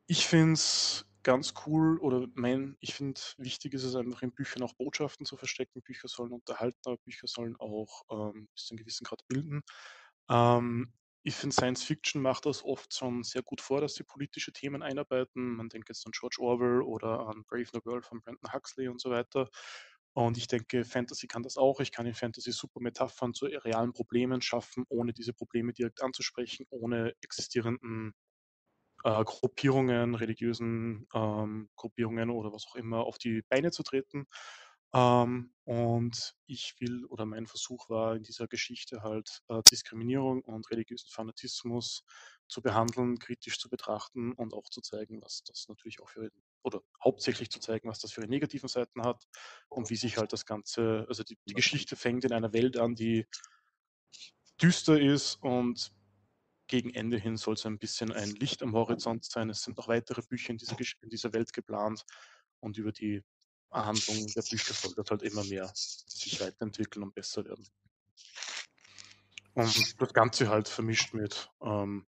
[0.07, 4.63] ich finde es ganz cool oder mein, ich finde wichtig ist es einfach in Büchern
[4.63, 5.81] auch Botschaften zu verstecken.
[5.81, 9.61] Bücher sollen unterhalten, aber Bücher sollen auch ähm, bis zu einem gewissen Grad bilden.
[10.29, 14.53] Ähm, ich finde, Science Fiction macht das oft schon sehr gut vor, dass sie politische
[14.53, 15.55] Themen einarbeiten.
[15.57, 19.01] Man denkt jetzt an George Orwell oder an Brave New World von Brandon Huxley und
[19.01, 19.49] so weiter.
[20.13, 21.79] Und ich denke, Fantasy kann das auch.
[21.79, 26.65] Ich kann in Fantasy super Metaphern zu realen Problemen schaffen, ohne diese Probleme direkt anzusprechen,
[26.69, 28.13] ohne existierenden
[29.07, 34.27] äh, Gruppierungen, religiösen ähm, Gruppierungen oder was auch immer auf die Beine zu treten.
[34.93, 40.69] Ähm, und ich will, oder mein Versuch war in dieser Geschichte halt äh, Diskriminierung und
[40.71, 42.03] religiösen Fanatismus
[42.49, 46.29] zu behandeln, kritisch zu betrachten und auch zu zeigen, was das natürlich auch für,
[46.63, 49.25] oder hauptsächlich zu zeigen, was das für negativen Seiten hat
[49.69, 52.95] und wie sich halt das Ganze, also die, die Geschichte fängt in einer Welt an,
[52.95, 53.25] die
[54.61, 55.96] düster ist und
[56.67, 59.49] gegen Ende hin soll es ein bisschen ein Licht am Horizont sein.
[59.49, 62.05] Es sind noch weitere Bücher in dieser, in dieser Welt geplant
[62.59, 63.23] und über die
[63.71, 67.67] Handlung der Bücher soll das halt immer mehr sich weiterentwickeln und besser werden.
[69.53, 72.05] Und das Ganze halt vermischt mit ähm,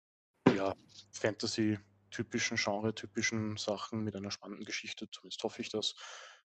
[0.56, 0.74] ja,
[1.12, 5.96] Fantasy-typischen, Genre-typischen Sachen mit einer spannenden Geschichte, zumindest hoffe ich das,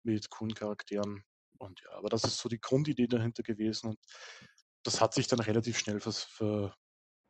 [0.04, 1.24] mit coolen Charakteren.
[1.60, 4.00] Und ja, aber das ist so die Grundidee dahinter gewesen und
[4.84, 6.00] das hat sich dann relativ schnell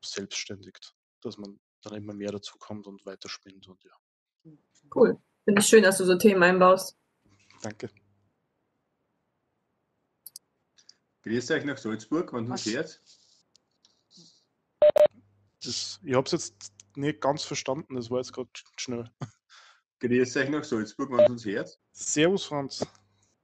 [0.01, 4.53] verselbstständigt, dass man dann immer mehr dazu kommt und weiterspinnt und ja.
[4.93, 5.21] Cool.
[5.45, 6.97] Finde ich schön, dass du so Themen einbaust.
[7.61, 7.89] Danke.
[11.23, 13.01] Grüßt euch nach Salzburg, wann du fährt?
[15.61, 19.11] Das, ich habe es jetzt nicht ganz verstanden, das war jetzt gerade schnell.
[19.99, 21.77] Grüßt euch nach Salzburg, wann du hört?
[21.91, 22.85] Servus, Franz.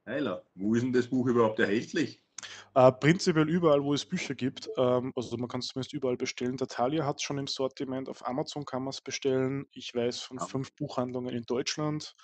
[0.05, 2.24] Heiler, wo ist denn das Buch überhaupt erhältlich?
[2.73, 4.69] Äh, prinzipiell überall, wo es Bücher gibt.
[4.77, 6.57] Ähm, also man kann es zumindest überall bestellen.
[6.57, 8.09] Der Thalia hat es schon im Sortiment.
[8.09, 9.65] Auf Amazon kann man es bestellen.
[9.71, 10.45] Ich weiß von Ah.
[10.45, 12.15] fünf Buchhandlungen in Deutschland,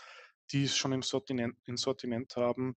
[0.52, 2.76] die es schon im Sortiment, im Sortiment haben.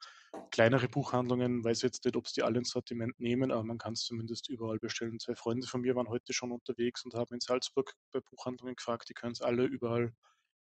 [0.52, 3.94] Kleinere Buchhandlungen, weiß jetzt nicht, ob es die alle ins Sortiment nehmen, aber man kann
[3.94, 5.20] es zumindest überall bestellen.
[5.20, 9.10] Zwei Freunde von mir waren heute schon unterwegs und haben in Salzburg bei Buchhandlungen gefragt,
[9.10, 10.14] die können es alle überall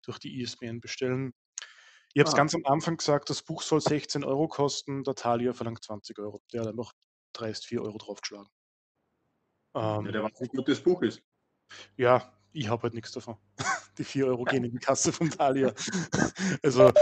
[0.04, 1.32] durch die ISBN bestellen.
[2.14, 2.36] Ich habe es Ah.
[2.38, 6.42] ganz am Anfang gesagt, das Buch soll 16 Euro kosten, der Thalia verlangt 20 Euro.
[6.52, 6.92] Der hat einfach
[7.32, 8.48] dreist 4 Euro draufgeschlagen.
[9.74, 11.22] Ja, Ähm, der weiß nicht, ob das Buch ist.
[11.96, 13.36] ja, ich habe halt nichts davon.
[13.98, 15.74] Die 4 Euro gehen in die Kasse vom Thalia.
[16.62, 16.92] Also,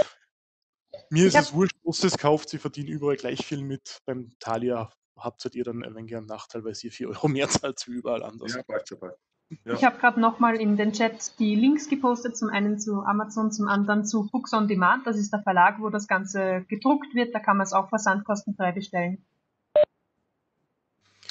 [1.10, 4.00] mir ist es wurscht, was es kauft, sie verdienen überall gleich viel mit.
[4.06, 7.86] Beim Thalia habt ihr dann ein wenig einen Nachteil, weil sie 4 Euro mehr zahlt
[7.86, 8.54] wie überall anders.
[8.54, 9.18] Ja, schon, passt.
[9.64, 9.74] Ja.
[9.74, 13.68] Ich habe gerade nochmal in den Chat die Links gepostet, zum einen zu Amazon, zum
[13.68, 15.06] anderen zu Books on Demand.
[15.06, 17.32] Das ist der Verlag, wo das Ganze gedruckt wird.
[17.34, 19.24] Da kann man es auch versandkostenfrei bestellen.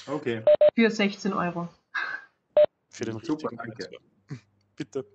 [0.07, 0.43] Okay.
[0.75, 1.67] Für 16 Euro.
[2.89, 3.89] Für den Super, richtigen danke.
[4.27, 4.39] Preis.
[4.77, 5.05] Bitte.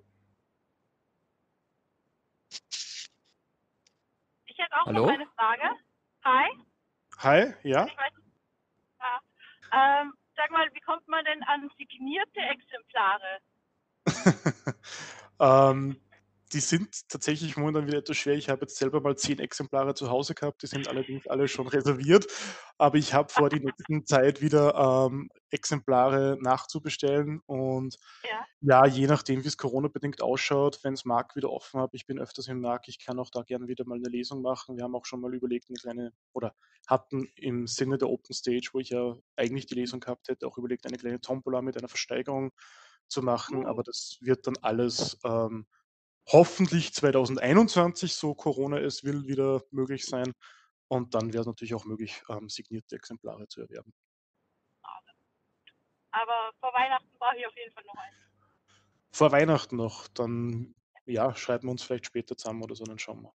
[4.47, 5.07] Ich hätte auch Hallo?
[5.07, 5.63] noch eine Frage.
[6.25, 6.51] Hi.
[7.19, 7.87] Hi, ja?
[7.87, 8.13] Ich weiß,
[8.99, 10.03] ja.
[10.03, 13.41] ähm, sag mal, wie kommt man denn an signierte Exemplare?
[15.41, 16.01] ähm,
[16.53, 18.35] die sind tatsächlich momentan wieder etwas schwer.
[18.35, 21.69] Ich habe jetzt selber mal zehn Exemplare zu Hause gehabt, die sind allerdings alle schon
[21.69, 22.27] reserviert.
[22.77, 27.41] Aber ich habe vor, die nächsten Zeit wieder ähm, Exemplare nachzubestellen.
[27.47, 28.45] Und Ja.
[28.61, 32.19] ja, je nachdem, wie es Corona-bedingt ausschaut, wenn es Mark wieder offen hat, ich bin
[32.19, 34.77] öfters im Mark, ich kann auch da gerne wieder mal eine Lesung machen.
[34.77, 36.55] Wir haben auch schon mal überlegt, eine kleine, oder
[36.89, 40.59] hatten im Sinne der Open Stage, wo ich ja eigentlich die Lesung gehabt hätte, auch
[40.59, 42.51] überlegt, eine kleine Tombola mit einer Versteigerung
[43.07, 43.67] zu machen.
[43.67, 45.67] Aber das wird dann alles ähm,
[46.33, 50.33] hoffentlich 2021, so Corona es will, wieder möglich sein.
[50.89, 53.93] Und dann wäre es natürlich auch möglich, ähm, signierte Exemplare zu erwerben.
[56.13, 58.17] Aber vor Weihnachten brauche ich auf jeden Fall noch eins.
[59.13, 60.75] Vor Weihnachten noch, dann
[61.07, 63.33] ja, schreiben wir uns vielleicht später zusammen oder so, dann schauen wir.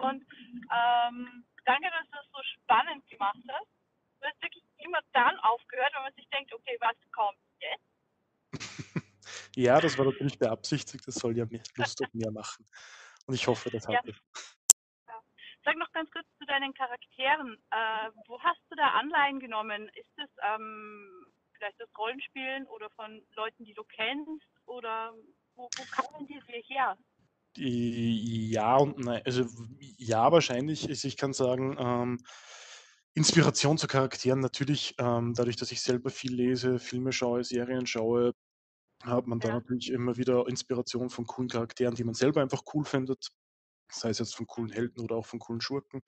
[0.00, 0.24] Und
[0.70, 3.68] ähm, danke, dass du das so spannend gemacht hast.
[4.20, 7.84] Du hast wirklich immer dann aufgehört, wenn man sich denkt, okay, was kommt jetzt?
[9.56, 12.66] Ja, das war natürlich beabsichtigt, das soll ja mehr Lust auf mehr machen.
[13.26, 13.98] Und ich hoffe, das Ja.
[13.98, 14.16] hat es.
[15.64, 17.58] Sag noch ganz kurz zu deinen Charakteren.
[17.70, 19.88] Äh, wo hast du da Anleihen genommen?
[19.88, 24.46] Ist es ähm, vielleicht das Rollenspielen oder von Leuten, die du kennst?
[24.66, 25.12] Oder
[25.56, 26.96] wo, wo kamen die dir her?
[27.56, 29.20] Ja und nein.
[29.26, 29.44] Also
[29.78, 30.88] ja, wahrscheinlich.
[30.88, 32.24] Also ich kann sagen, ähm,
[33.14, 38.32] Inspiration zu Charakteren natürlich, ähm, dadurch, dass ich selber viel lese, Filme schaue, Serien schaue,
[39.04, 39.54] hat man da Ja.
[39.54, 43.28] natürlich immer wieder Inspiration von coolen Charakteren, die man selber einfach cool findet.
[43.90, 46.02] Sei es jetzt von coolen Helden oder auch von coolen Schurken.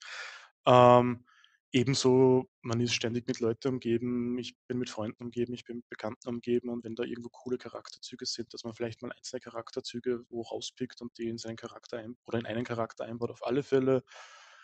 [0.67, 1.25] Ähm,
[1.71, 5.89] ebenso, man ist ständig mit Leuten umgeben, ich bin mit Freunden umgeben, ich bin mit
[5.89, 10.25] Bekannten umgeben und wenn da irgendwo coole Charakterzüge sind, dass man vielleicht mal einzelne Charakterzüge
[10.29, 13.63] wo rauspickt und die in seinen Charakter ein oder in einen Charakter einbaut, auf alle
[13.63, 14.03] Fälle.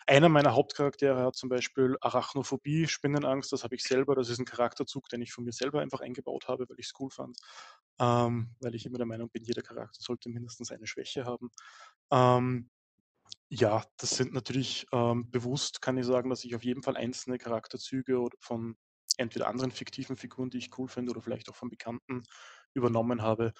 [0.06, 4.46] Einer meiner Hauptcharaktere hat zum Beispiel Arachnophobie, Spinnenangst, das habe ich selber, das ist ein
[4.46, 7.38] Charakterzug, den ich von mir selber einfach eingebaut habe, weil ich es cool fand.
[8.00, 11.50] Ähm, weil ich immer der Meinung bin, jeder Charakter sollte mindestens eine Schwäche haben.
[12.12, 12.70] Ähm,
[13.48, 17.38] ja, das sind natürlich ähm, bewusst, kann ich sagen, dass ich auf jeden Fall einzelne
[17.38, 18.76] Charakterzüge von
[19.16, 22.22] entweder anderen fiktiven Figuren, die ich cool finde, oder vielleicht auch von Bekannten
[22.74, 23.52] übernommen habe.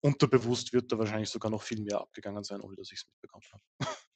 [0.00, 3.44] Unterbewusst wird da wahrscheinlich sogar noch viel mehr abgegangen sein, ohne dass ich es mitbekommen
[3.52, 3.62] habe.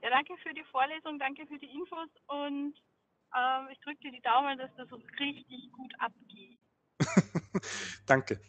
[0.00, 2.72] Ja, danke für die Vorlesung, danke für die Infos und
[3.36, 6.58] ähm, ich drücke dir die Daumen, dass das richtig gut abgeht.
[8.06, 8.40] Danke.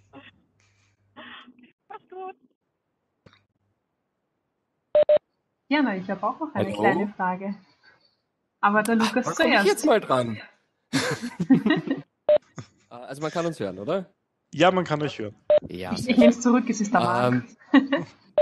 [1.87, 2.35] Mach's gut.
[5.69, 6.79] Ja, na, ich habe auch noch eine Hallo?
[6.81, 7.55] kleine Frage.
[8.61, 9.67] Aber der Lukas Dann komme ich zuerst.
[9.67, 10.41] jetzt mal dran.
[10.91, 12.01] Äh,
[12.89, 14.11] also man kann uns hören, oder?
[14.53, 15.35] Ja, man kann euch hören.
[15.67, 15.93] Ja.
[15.93, 17.43] Ich, ich nehme es zurück, es ist der Marc.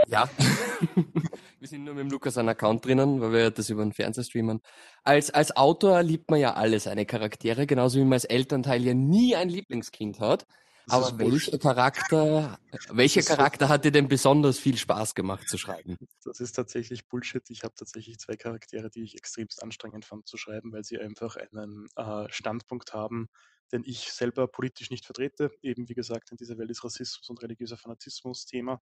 [0.07, 0.29] Ja.
[1.59, 4.23] wir sind nur mit dem Lukas einen Account drinnen, weil wir das über den Fernseher
[4.23, 4.61] streamen.
[5.03, 8.93] Als, als Autor liebt man ja alle seine Charaktere, genauso wie man als Elternteil ja
[8.93, 10.45] nie ein Lieblingskind hat.
[10.87, 12.59] Das Aber welcher Charakter,
[12.91, 15.97] welcher Charakter hat dir denn besonders viel Spaß gemacht zu schreiben?
[16.23, 17.43] Das ist tatsächlich Bullshit.
[17.49, 21.35] Ich habe tatsächlich zwei Charaktere, die ich extremst anstrengend fand zu schreiben, weil sie einfach
[21.35, 23.27] einen äh, Standpunkt haben,
[23.73, 25.51] den ich selber politisch nicht vertrete.
[25.61, 28.81] Eben wie gesagt, in dieser Welt ist Rassismus und religiöser Fanatismus Thema.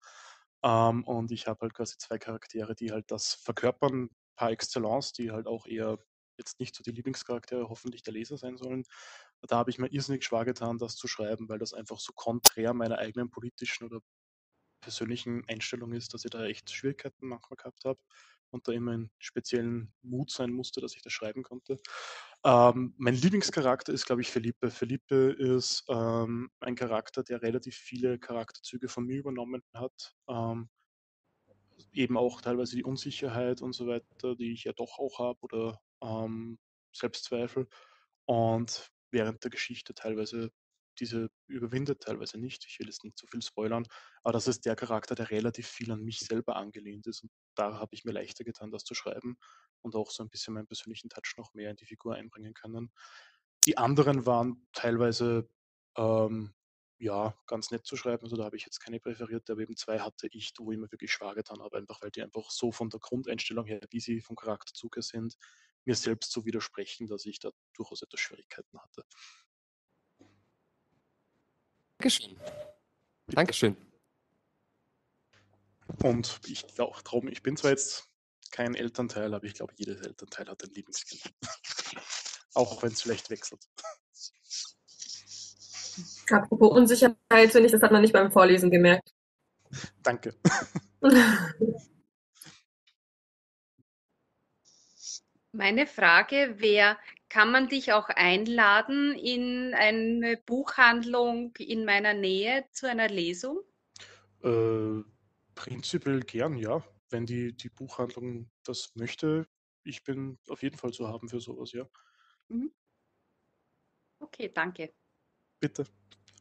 [0.65, 5.33] Ähm, und ich habe halt quasi zwei Charaktere, die halt das verkörpern par excellence, die
[5.33, 5.99] halt auch eher
[6.39, 8.85] jetzt nicht so die Lieblingscharaktere hoffentlich der Leser sein sollen.
[9.43, 12.75] Da habe ich mir irrsinnig schwer getan, das zu schreiben, weil das einfach so konträr
[12.75, 14.01] meiner eigenen politischen oder
[14.83, 18.01] persönlichen Einstellung ist, dass ich da echt Schwierigkeiten manchmal gehabt habe
[18.55, 21.79] und da immer einen speziellen Mut sein musste, dass ich das schreiben konnte.
[22.45, 24.71] Ähm, mein Lieblingscharakter ist, glaube ich, Felipe.
[24.71, 30.15] Felipe ist ähm, ein Charakter, der relativ viele Charakterzüge von mir übernommen hat.
[30.29, 30.69] Ähm,
[31.93, 35.81] eben auch teilweise die Unsicherheit und so weiter, die ich ja doch auch habe oder
[36.03, 36.59] ähm,
[36.93, 37.69] Selbstzweifel.
[38.27, 40.51] Und während der Geschichte teilweise
[41.01, 42.65] diese überwindet, teilweise nicht.
[42.69, 43.85] Ich will jetzt nicht zu viel spoilern,
[44.23, 47.23] aber das ist der Charakter, der relativ viel an mich selber angelehnt ist.
[47.23, 49.39] Und da habe ich mir leichter getan, das zu schreiben
[49.83, 52.93] und auch so ein bisschen meinen persönlichen Touch noch mehr in die Figur einbringen können.
[53.67, 55.49] Die anderen waren teilweise
[55.97, 56.55] ähm,
[56.99, 60.01] ja ganz nett zu schreiben, also da habe ich jetzt keine präferierte, aber eben zwei
[60.01, 62.91] hatte ich, wo ich mir wirklich schwer getan habe, einfach weil die einfach so von
[62.91, 65.37] der Grundeinstellung her, wie sie vom Charakterzug her sind,
[65.85, 69.05] mir selbst so widersprechen, dass ich da durchaus etwas Schwierigkeiten hatte.
[71.99, 72.39] Dankeschön.
[73.29, 73.94] Dankeschön.
[76.03, 78.09] Und ich glaube, darum, ich bin zwar jetzt
[78.51, 81.23] kein Elternteil, aber ich glaube, jedes Elternteil hat ein Lieblingskind.
[82.55, 83.61] Auch wenn es vielleicht wechselt.
[86.31, 89.13] Apropos Unsicherheit, finde ich, das hat man nicht beim Vorlesen gemerkt.
[90.03, 90.35] Danke.
[95.53, 96.97] Meine Frage wäre,
[97.29, 103.61] kann man dich auch einladen in eine Buchhandlung in meiner Nähe zu einer Lesung?
[104.43, 105.03] Äh,
[105.55, 106.83] prinzipiell gern, ja.
[107.11, 109.47] Wenn die, die Buchhandlung das möchte,
[109.85, 111.89] ich bin auf jeden Fall zu haben für sowas, ja.
[112.49, 112.73] Mhm.
[114.21, 114.95] Okay, danke.
[115.61, 115.85] Bitte.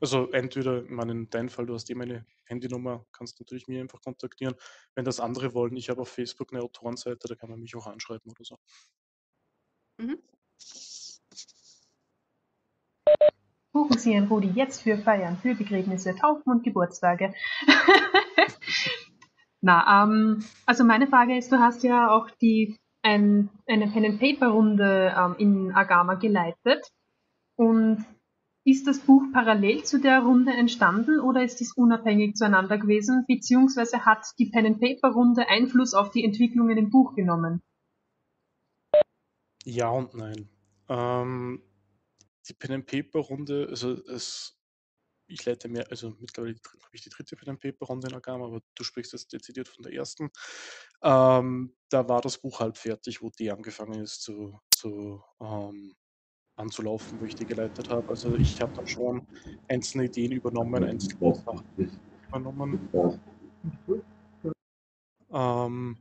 [0.02, 3.80] Also entweder, ich meine, in deinem Fall, du hast eh meine Handynummer, kannst natürlich mir
[3.82, 4.56] einfach kontaktieren.
[4.96, 7.88] Wenn das andere wollen, ich habe auf Facebook eine Autorenseite, da kann man mich auch
[7.88, 8.58] anschreiben oder so.
[9.98, 10.22] Mhm.
[13.72, 17.34] Buchen Sie Ihren Rudi jetzt für Feiern, für Begräbnisse, Taufen und Geburtstage.
[19.64, 25.36] Na, ähm, also meine Frage ist, du hast ja auch die, ein, eine Pen-and-Paper-Runde ähm,
[25.38, 26.86] in Agama geleitet.
[27.56, 28.04] Und
[28.66, 33.24] ist das Buch parallel zu der Runde entstanden oder ist dies unabhängig zueinander gewesen?
[33.26, 37.62] Beziehungsweise hat die Pen-and-Paper-Runde Einfluss auf die Entwicklungen im Buch genommen?
[39.64, 40.50] Ja und nein.
[40.90, 41.62] Ähm,
[42.50, 44.60] die Pen and Paper Runde, also es,
[45.28, 48.46] ich leite mehr, also mittlerweile habe ich die dritte Pen and Paper Runde in Agama,
[48.46, 50.30] aber du sprichst jetzt dezidiert von der ersten.
[51.02, 55.96] Ähm, da war das Buch halb fertig, wo die angefangen ist zu, zu ähm,
[56.56, 58.08] anzulaufen, wo ich die geleitet habe.
[58.10, 59.28] Also ich habe dann schon
[59.68, 62.90] einzelne Ideen übernommen, einzelne Sachen übernommen.
[65.32, 65.98] Ähm,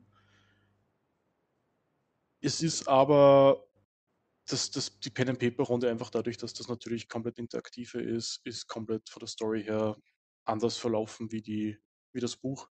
[2.41, 3.65] es ist aber
[4.47, 8.41] das, das, die Pen and Paper Runde einfach dadurch, dass das natürlich komplett interaktiver ist,
[8.45, 9.97] ist komplett von der Story her
[10.45, 11.79] anders verlaufen wie die,
[12.13, 12.69] wie das Buch.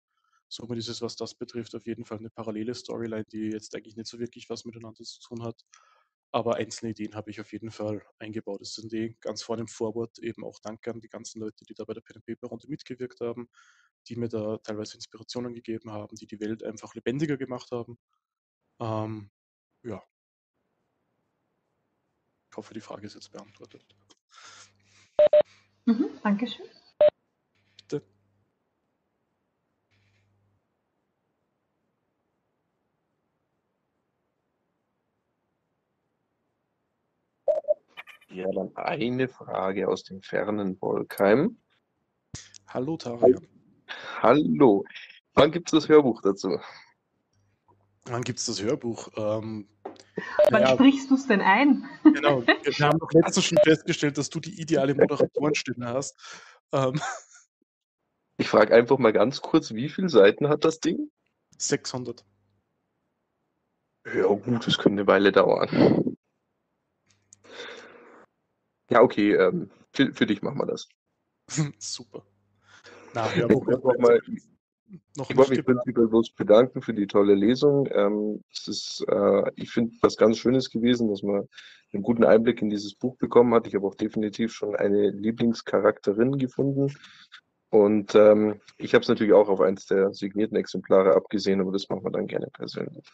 [0.48, 3.96] Somit ist es, was das betrifft, auf jeden Fall eine parallele Storyline, die jetzt eigentlich
[3.96, 5.64] nicht so wirklich was miteinander zu tun hat.
[6.32, 8.60] Aber einzelne Ideen habe ich auf jeden Fall eingebaut.
[8.60, 11.74] Es sind eh ganz vorne im Vorwort eben auch Danke an die ganzen Leute, die
[11.74, 13.48] da bei der Pen and Paper Runde mitgewirkt haben,
[14.08, 17.98] die mir da teilweise Inspirationen gegeben haben, die die Welt einfach lebendiger gemacht haben.
[18.80, 19.30] Ähm,
[19.84, 20.02] ja.
[22.50, 23.84] Ich hoffe, die Frage ist jetzt beantwortet.
[25.84, 26.66] Mhm, Dankeschön.
[27.76, 28.02] Bitte.
[38.30, 41.56] Ja, dann eine Frage aus dem fernen Bolkheim.
[42.66, 43.46] Hallo Tarian.
[44.22, 44.84] Hallo.
[45.34, 46.58] Wann gibt es das Hörbuch dazu?
[48.06, 49.08] Wann gibt es das Hörbuch?
[49.16, 49.68] Ähm,
[50.50, 51.84] Wann naja, sprichst du es denn ein?
[52.04, 52.42] genau.
[52.46, 56.16] Wir haben doch letztens schon festgestellt, dass du die ideale Moderatorenstimme hast.
[56.72, 57.00] Ähm,
[58.40, 61.10] Ich frage einfach mal ganz kurz, wie viele Seiten hat das Ding?
[61.58, 62.24] 600.
[64.06, 66.16] Ja, gut, das könnte eine Weile dauern.
[68.88, 70.88] Ja, okay, ähm, für, für dich machen wir das.
[71.78, 72.24] Super.
[73.12, 74.20] Na, wollte wird noch mal,
[75.16, 77.88] noch ich wollte mich prinzipiell bloß bedanken für die tolle Lesung.
[77.92, 81.48] Ähm, es ist, äh, ich finde, was ganz Schönes gewesen, dass man
[81.92, 83.66] einen guten Einblick in dieses Buch bekommen hat.
[83.66, 86.94] Ich habe auch definitiv schon eine Lieblingscharakterin gefunden.
[87.70, 91.88] Und ähm, ich habe es natürlich auch auf eins der signierten Exemplare abgesehen, aber das
[91.88, 93.08] machen wir dann gerne persönlich.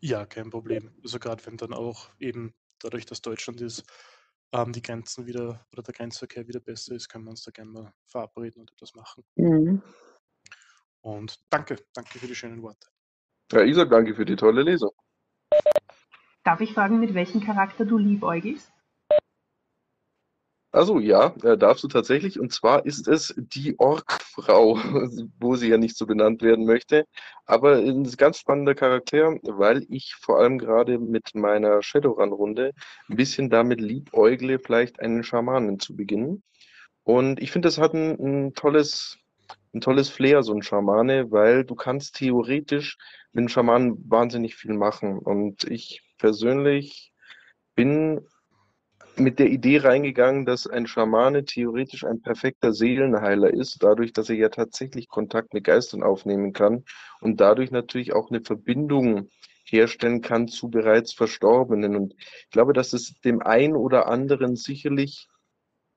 [0.00, 0.90] Ja, kein Problem.
[1.02, 3.84] Also gerade wenn dann auch eben dadurch, dass Deutschland ist,
[4.52, 7.70] ähm, die Grenzen wieder oder der Grenzverkehr wieder besser ist, können wir uns da gerne
[7.70, 9.24] mal verabreden und etwas machen.
[9.36, 9.82] Mhm.
[11.06, 12.88] Und danke, danke für die schönen Worte.
[13.52, 14.90] Ja, ich sage danke für die tolle Lesung.
[16.42, 18.72] Darf ich fragen, mit welchem Charakter du liebäugelst?
[20.72, 22.40] Also ja, äh, darfst du tatsächlich.
[22.40, 24.74] Und zwar ist es die Orkfrau,
[25.38, 27.06] wo sie ja nicht so benannt werden möchte.
[27.44, 32.72] Aber ein ganz spannender Charakter, weil ich vor allem gerade mit meiner Shadowrun-Runde
[33.08, 36.42] ein bisschen damit liebäugle, vielleicht einen Schamanen zu beginnen.
[37.04, 39.18] Und ich finde, das hat ein, ein tolles,
[39.76, 42.96] ein tolles Flair, so ein Schamane, weil du kannst theoretisch
[43.32, 45.18] mit einem Schamanen wahnsinnig viel machen.
[45.18, 47.12] Und ich persönlich
[47.74, 48.26] bin
[49.16, 54.36] mit der Idee reingegangen, dass ein Schamane theoretisch ein perfekter Seelenheiler ist, dadurch, dass er
[54.36, 56.84] ja tatsächlich Kontakt mit Geistern aufnehmen kann
[57.20, 59.28] und dadurch natürlich auch eine Verbindung
[59.64, 61.96] herstellen kann zu bereits Verstorbenen.
[61.96, 65.28] Und ich glaube, dass es dem einen oder anderen sicherlich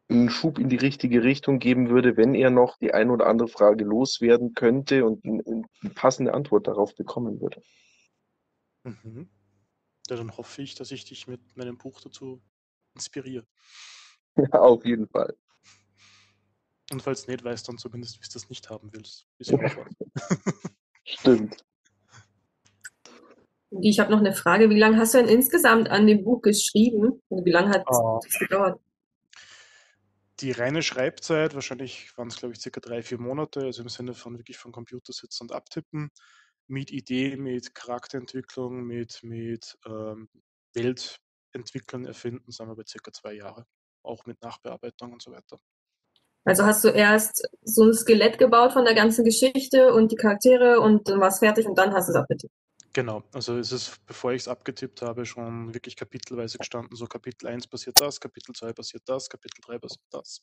[0.09, 3.47] einen Schub in die richtige Richtung geben würde, wenn er noch die eine oder andere
[3.47, 7.61] Frage loswerden könnte und eine, passende Antwort darauf bekommen würde.
[8.83, 9.29] Mhm.
[10.09, 12.41] Ja, dann hoffe ich, dass ich dich mit meinem Buch dazu
[12.95, 13.45] inspiriere.
[14.53, 15.35] Ja, auf jeden Fall.
[16.91, 19.27] Und falls nicht weißt, dann zumindest, wie du das nicht haben willst.
[21.03, 21.57] Stimmt.
[23.81, 24.69] Ich habe noch eine Frage.
[24.69, 27.21] Wie lange hast du denn insgesamt an dem Buch geschrieben?
[27.27, 28.19] Und wie lange hat Ah.
[28.25, 28.79] es gedauert?
[30.39, 34.13] Die reine Schreibzeit, wahrscheinlich waren es, glaube ich, circa drei, vier Monate, also im Sinne
[34.13, 36.11] von wirklich vom Computer sitzen und abtippen,
[36.67, 40.29] mit Idee, mit Charakterentwicklung, mit, mit ähm,
[40.73, 43.65] Weltentwickeln, erfinden, sind wir bei circa zwei Jahre.
[44.01, 45.59] Auch mit Nachbearbeitung und so weiter.
[46.45, 50.79] Also hast du erst so ein Skelett gebaut von der ganzen Geschichte und die Charaktere
[50.79, 52.53] und dann war es fertig und dann hast du es abgetippt.
[52.93, 56.95] Genau, also es ist, bevor ich es abgetippt habe, schon wirklich kapitelweise gestanden.
[56.95, 60.41] So Kapitel 1 passiert das, Kapitel 2 passiert das, Kapitel 3 passiert das.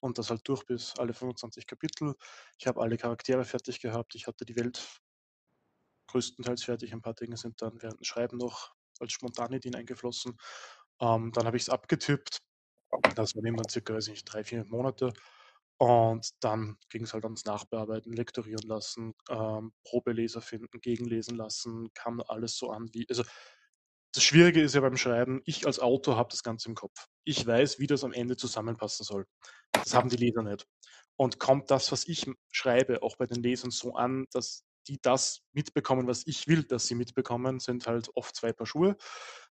[0.00, 2.14] Und das halt durch bis alle 25 Kapitel.
[2.58, 4.14] Ich habe alle Charaktere fertig gehabt.
[4.14, 5.00] Ich hatte die Welt
[6.08, 6.92] größtenteils fertig.
[6.92, 10.36] Ein paar Dinge sind dann während dem Schreiben noch als Spontanideen eingeflossen.
[11.00, 12.38] Ähm, dann habe ich es abgetippt.
[13.16, 15.12] Das war dann circa, weiß ich nicht, drei, vier Monate.
[15.78, 22.22] Und dann ging es halt ans Nachbearbeiten, lektorieren lassen, ähm, Probeleser finden, gegenlesen lassen, kam
[22.26, 23.06] alles so an wie.
[23.10, 23.24] Also
[24.14, 27.08] das Schwierige ist ja beim Schreiben, ich als Autor habe das Ganze im Kopf.
[27.24, 29.26] Ich weiß, wie das am Ende zusammenpassen soll.
[29.72, 30.66] Das haben die Leser nicht.
[31.16, 35.42] Und kommt das, was ich schreibe, auch bei den Lesern so an, dass die das
[35.52, 38.96] mitbekommen, was ich will, dass sie mitbekommen, sind halt oft zwei Paar Schuhe.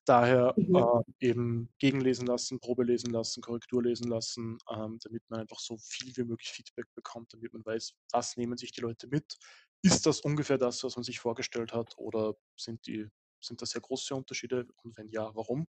[0.07, 1.05] Daher Mhm.
[1.20, 5.78] äh, eben gegenlesen lassen, Probe lesen lassen, Korrektur lesen lassen, ähm, damit man einfach so
[5.78, 9.38] viel wie möglich Feedback bekommt, damit man weiß, was nehmen sich die Leute mit.
[9.82, 13.09] Ist das ungefähr das, was man sich vorgestellt hat, oder sind, die,
[13.40, 14.66] sind das sehr große Unterschiede?
[14.82, 15.68] Und wenn ja, warum?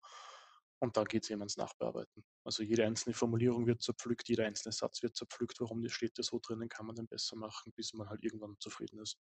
[0.81, 2.25] Und dann geht es eben ans Nachbearbeiten.
[2.45, 6.23] Also jede einzelne Formulierung wird zerpflückt, jeder einzelne Satz wird zerpflückt, warum das steht da
[6.25, 9.19] so drinnen, kann man den besser machen, bis man halt irgendwann zufrieden ist.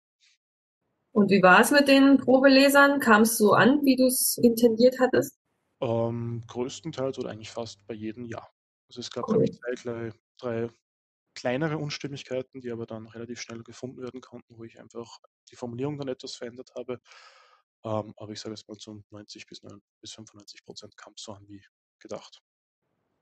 [1.13, 3.01] Und wie war es mit den Probelesern?
[3.01, 5.39] Kam es so an, wie du es intendiert hattest?
[5.81, 8.47] Ähm, größtenteils oder eigentlich fast bei jedem ja.
[8.89, 9.45] Also es gab, Cool.
[9.45, 10.69] glaube ich, drei, drei
[11.35, 15.19] kleinere Unstimmigkeiten, die aber dann relativ schnell gefunden werden konnten, wo ich einfach
[15.51, 17.01] die Formulierung dann etwas verändert habe.
[17.85, 21.23] Ähm, aber ich sage jetzt mal zu 90 bis, 9, bis 95 Prozent kam es
[21.23, 21.63] so an wie
[22.01, 22.43] gedacht.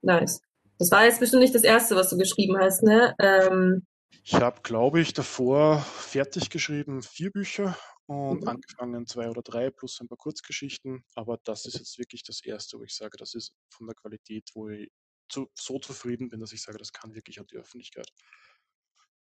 [0.03, 0.41] Nice.
[0.78, 3.14] Das war jetzt bestimmt nicht das erste, was du geschrieben hast, ne?
[3.18, 3.87] Ähm,
[4.25, 8.49] Ich habe, glaube ich, davor fertig geschrieben vier Bücher und Mhm.
[8.49, 11.05] angefangen zwei oder drei plus ein paar Kurzgeschichten.
[11.14, 14.51] Aber das ist jetzt wirklich das erste, wo ich sage, das ist von der Qualität,
[14.55, 14.91] wo ich
[15.29, 18.12] zu, so zufrieden bin, dass ich sage, das kann wirklich an die Öffentlichkeit.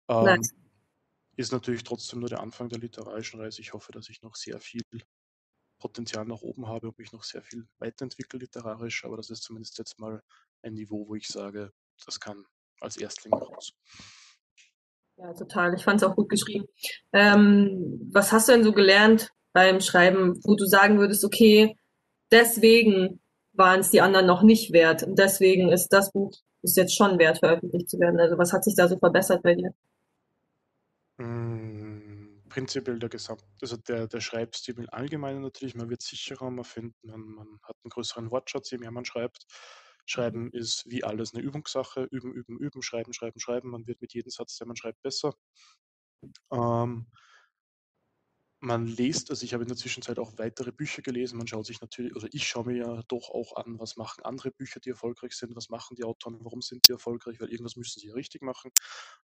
[0.09, 0.53] Ähm, nice.
[1.37, 3.61] ist natürlich trotzdem nur der Anfang der literarischen Reise.
[3.63, 4.83] Ich hoffe, dass ich noch sehr viel
[5.81, 9.05] Potenzial nach oben habe und mich noch sehr viel weiterentwickle literarisch.
[9.05, 10.23] Aber das ist zumindest jetzt mal
[10.63, 11.73] ein Niveau, wo ich sage,
[12.07, 12.47] das kann
[12.81, 13.73] als Erstling raus.
[15.21, 15.75] Ja, total.
[15.75, 16.65] Ich fand es auch gut geschrieben.
[17.13, 21.77] Ähm, was hast du denn so gelernt beim Schreiben, wo du sagen würdest, okay,
[22.31, 23.21] deswegen
[23.53, 27.19] waren es die anderen noch nicht wert und deswegen ist das Buch ist jetzt schon
[27.19, 28.21] wert, veröffentlicht zu werden.
[28.21, 29.75] Also was hat sich da so verbessert bei dir?
[31.19, 36.65] Mm, Prinzipiell der Gesamt, also der, der Schreibstil im Allgemeinen natürlich, man wird sicherer, man
[36.65, 39.47] findet, man, man hat einen größeren Wortschatz, je mehr man schreibt.
[40.11, 43.71] Schreiben ist wie alles eine Übungssache, üben, üben, üben, schreiben, schreiben, schreiben.
[43.71, 45.35] Man wird mit jedem Satz, den man schreibt, besser.
[46.51, 47.07] Ähm,
[48.63, 51.39] man liest, also ich habe in der Zwischenzeit auch weitere Bücher gelesen.
[51.39, 54.51] Man schaut sich natürlich, oder ich schaue mir ja doch auch an, was machen andere
[54.51, 58.01] Bücher, die erfolgreich sind, was machen die Autoren, warum sind die erfolgreich, weil irgendwas müssen
[58.01, 58.71] sie ja richtig machen.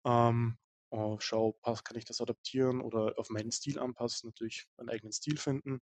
[0.04, 0.58] Ähm,
[0.92, 5.12] äh, schau, pass, kann ich das adaptieren oder auf meinen Stil anpassen, natürlich meinen eigenen
[5.12, 5.82] Stil finden.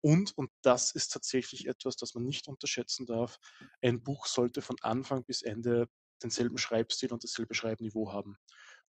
[0.00, 3.38] Und, und das ist tatsächlich etwas, das man nicht unterschätzen darf,
[3.80, 5.88] ein Buch sollte von Anfang bis Ende
[6.22, 8.36] denselben Schreibstil und dasselbe Schreibniveau haben.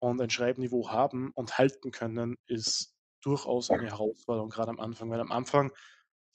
[0.00, 5.10] Und ein Schreibniveau haben und halten können, ist durchaus eine Herausforderung, gerade am Anfang.
[5.10, 5.72] Weil am Anfang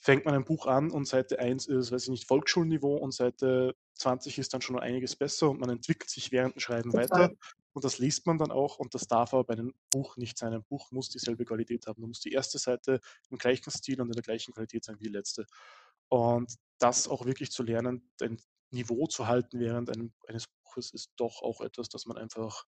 [0.04, 3.74] fängt man ein Buch an und Seite 1 ist, weiß ich nicht, Volksschulniveau und Seite
[3.96, 7.10] 20 ist dann schon einiges besser und man entwickelt sich während dem Schreiben Total.
[7.10, 7.34] weiter.
[7.72, 10.54] Und das liest man dann auch und das darf aber bei einem Buch nicht sein.
[10.54, 12.02] Ein Buch muss dieselbe Qualität haben.
[12.02, 13.00] Da muss die erste Seite
[13.30, 15.46] im gleichen Stil und in der gleichen Qualität sein wie die letzte.
[16.10, 18.42] Und das auch wirklich zu lernen, ein
[18.72, 22.66] Niveau zu halten während einem, eines Buches, ist doch auch etwas, das man einfach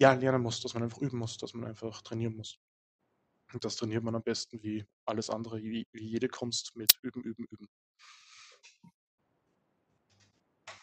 [0.00, 2.58] ja, lernen muss, dass man einfach üben muss, dass man einfach trainieren muss.
[3.52, 7.22] Und das trainiert man am besten wie alles andere, wie, wie jede Kunst mit Üben,
[7.22, 7.66] Üben, Üben.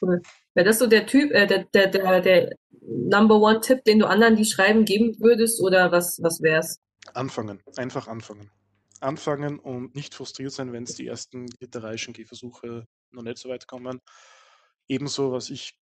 [0.02, 0.22] Cool.
[0.54, 4.08] Wäre das so der Typ, äh, der, der, der, der Number One Tipp, den du
[4.08, 6.80] anderen, die schreiben, geben würdest oder was, was wär's?
[7.14, 8.52] Anfangen, einfach anfangen.
[9.00, 13.68] Anfangen und nicht frustriert sein, wenn es die ersten literarischen Gehversuche noch nicht so weit
[13.68, 14.02] kommen.
[14.88, 15.78] Ebenso, was ich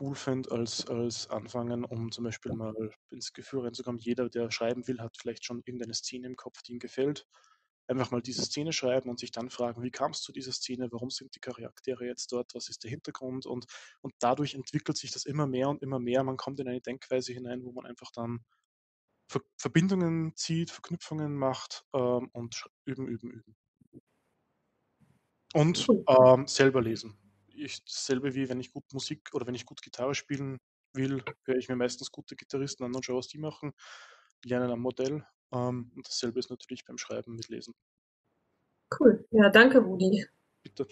[0.00, 2.74] cool finde als, als Anfangen, um zum Beispiel mal
[3.10, 6.72] ins Gefühl reinzukommen, jeder, der schreiben will, hat vielleicht schon irgendeine Szene im Kopf, die
[6.72, 7.26] ihm gefällt.
[7.88, 10.90] Einfach mal diese Szene schreiben und sich dann fragen, wie kam es zu dieser Szene,
[10.90, 13.66] warum sind die Charaktere jetzt dort, was ist der Hintergrund und,
[14.00, 16.24] und dadurch entwickelt sich das immer mehr und immer mehr.
[16.24, 18.40] Man kommt in eine Denkweise hinein, wo man einfach dann
[19.28, 23.56] Ver Verbindungen zieht, Verknüpfungen macht ähm, und üben, üben, üben.
[25.52, 27.18] Und ähm, selber lesen.
[27.56, 30.58] Ich, dasselbe wie wenn ich gut Musik oder wenn ich gut Gitarre spielen
[30.92, 33.72] will, höre ich mir meistens gute Gitarristen an und schaue, was die machen,
[34.44, 35.24] lerne am Modell.
[35.52, 37.74] Ähm, und dasselbe ist natürlich beim Schreiben mit Lesen.
[38.98, 39.26] Cool.
[39.30, 40.26] Ja, danke, Rudi.
[40.62, 40.86] Bitte.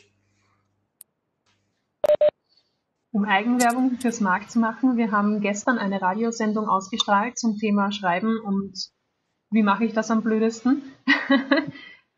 [3.12, 8.40] Um Eigenwerbung fürs Markt zu machen, wir haben gestern eine Radiosendung ausgestrahlt zum Thema Schreiben
[8.40, 8.90] und
[9.50, 10.82] wie mache ich das am blödesten?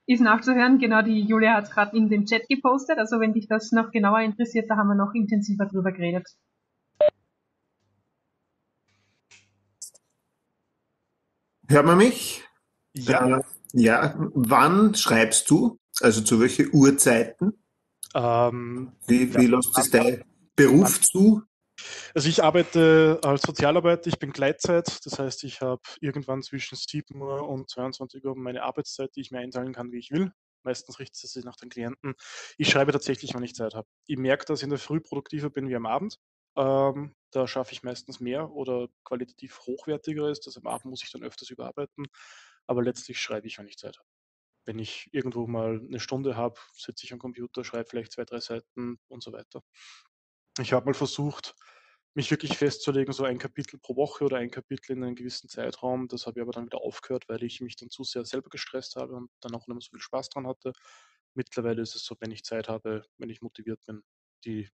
[0.09, 3.48] Ist nachzuhören, genau die Julia hat es gerade in den Chat gepostet, also wenn dich
[3.48, 6.28] das noch genauer interessiert, da haben wir noch intensiver drüber geredet.
[11.68, 12.44] Hört man mich?
[12.94, 13.38] Ja.
[13.38, 13.42] Äh,
[13.72, 14.14] ja.
[14.34, 15.78] Wann schreibst du?
[16.00, 17.54] Also zu welchen Uhrzeiten?
[18.14, 20.22] Ähm, Wie, ja, wie lässt es dein
[20.54, 21.42] Beruf zu?
[22.14, 27.20] Also ich arbeite als Sozialarbeiter, ich bin Gleitzeit, das heißt, ich habe irgendwann zwischen 7
[27.20, 30.33] Uhr und 22 Uhr meine Arbeitszeit, die ich mir einteilen kann, wie ich will.
[30.62, 32.14] Meistens richtet es sich nach den Klienten.
[32.59, 33.87] Ich schreibe tatsächlich, wenn ich Zeit habe.
[34.07, 36.18] Ich merke, dass ich in der Früh produktiver bin wie am Abend.
[36.57, 40.47] Ähm, da schaffe ich meistens mehr oder qualitativ hochwertiger ist.
[40.47, 42.07] Das am Abend muss ich dann öfters überarbeiten.
[42.66, 44.09] Aber letztlich schreibe ich, wenn ich Zeit habe.
[44.64, 48.41] Wenn ich irgendwo mal eine Stunde habe, sitze ich am Computer, schreibe vielleicht zwei, drei
[48.41, 49.62] Seiten und so weiter.
[50.59, 51.54] Ich habe mal versucht,
[52.14, 56.09] mich wirklich festzulegen, so ein Kapitel pro Woche oder ein Kapitel in einem gewissen Zeitraum.
[56.09, 58.96] Das habe ich aber dann wieder aufgehört, weil ich mich dann zu sehr selber gestresst
[58.96, 60.72] habe und dann auch nicht mehr so viel Spaß dran hatte.
[61.34, 64.02] Mittlerweile ist es so, wenn ich Zeit habe, wenn ich motiviert bin,
[64.46, 64.70] die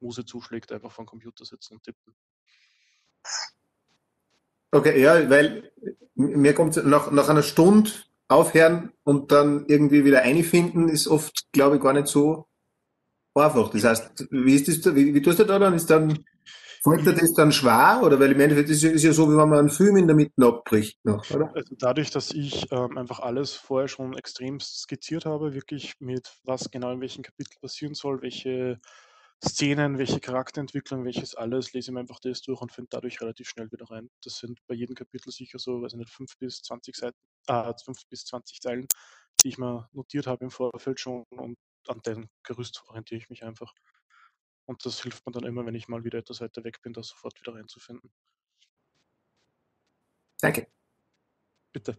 [0.00, 2.14] Muse zuschlägt, einfach vor dem Computer sitzen und tippen.
[4.70, 5.72] Okay, ja, weil
[6.14, 7.90] mir kommt nach, nach einer Stunde
[8.28, 12.48] aufhören und dann irgendwie wieder einfinden, ist oft, glaube ich, gar nicht so
[13.34, 13.70] einfach.
[13.70, 15.74] Das heißt, wie ist das, wie, wie tust du da dann?
[15.74, 16.24] Ist dann,
[16.82, 18.00] fällt dir das dann schwer?
[18.02, 20.16] Oder weil im Endeffekt ist, ist ja so, wie wenn man einen Film in der
[20.16, 21.50] Mitte abbricht noch, oder?
[21.54, 26.70] Also dadurch, dass ich ähm, einfach alles vorher schon extrem skizziert habe, wirklich mit was
[26.70, 28.80] genau in welchem Kapitel passieren soll, welche
[29.44, 33.48] Szenen, welche Charakterentwicklung, welches alles, lese ich mir einfach das durch und finde dadurch relativ
[33.48, 34.08] schnell wieder rein.
[34.22, 37.18] Das sind bei jedem Kapitel sicher so, weiß ich nicht, 5 bis 20 Seiten,
[37.48, 38.86] äh, 5 bis 20 Zeilen,
[39.42, 41.56] die ich mir notiert habe im Vorfeld schon und
[41.88, 43.74] an dem Gerüst orientiere ich mich einfach.
[44.66, 47.02] Und das hilft mir dann immer, wenn ich mal wieder etwas weiter weg bin, da
[47.02, 48.12] sofort wieder reinzufinden.
[50.42, 50.66] Danke.
[51.72, 51.96] Bitte.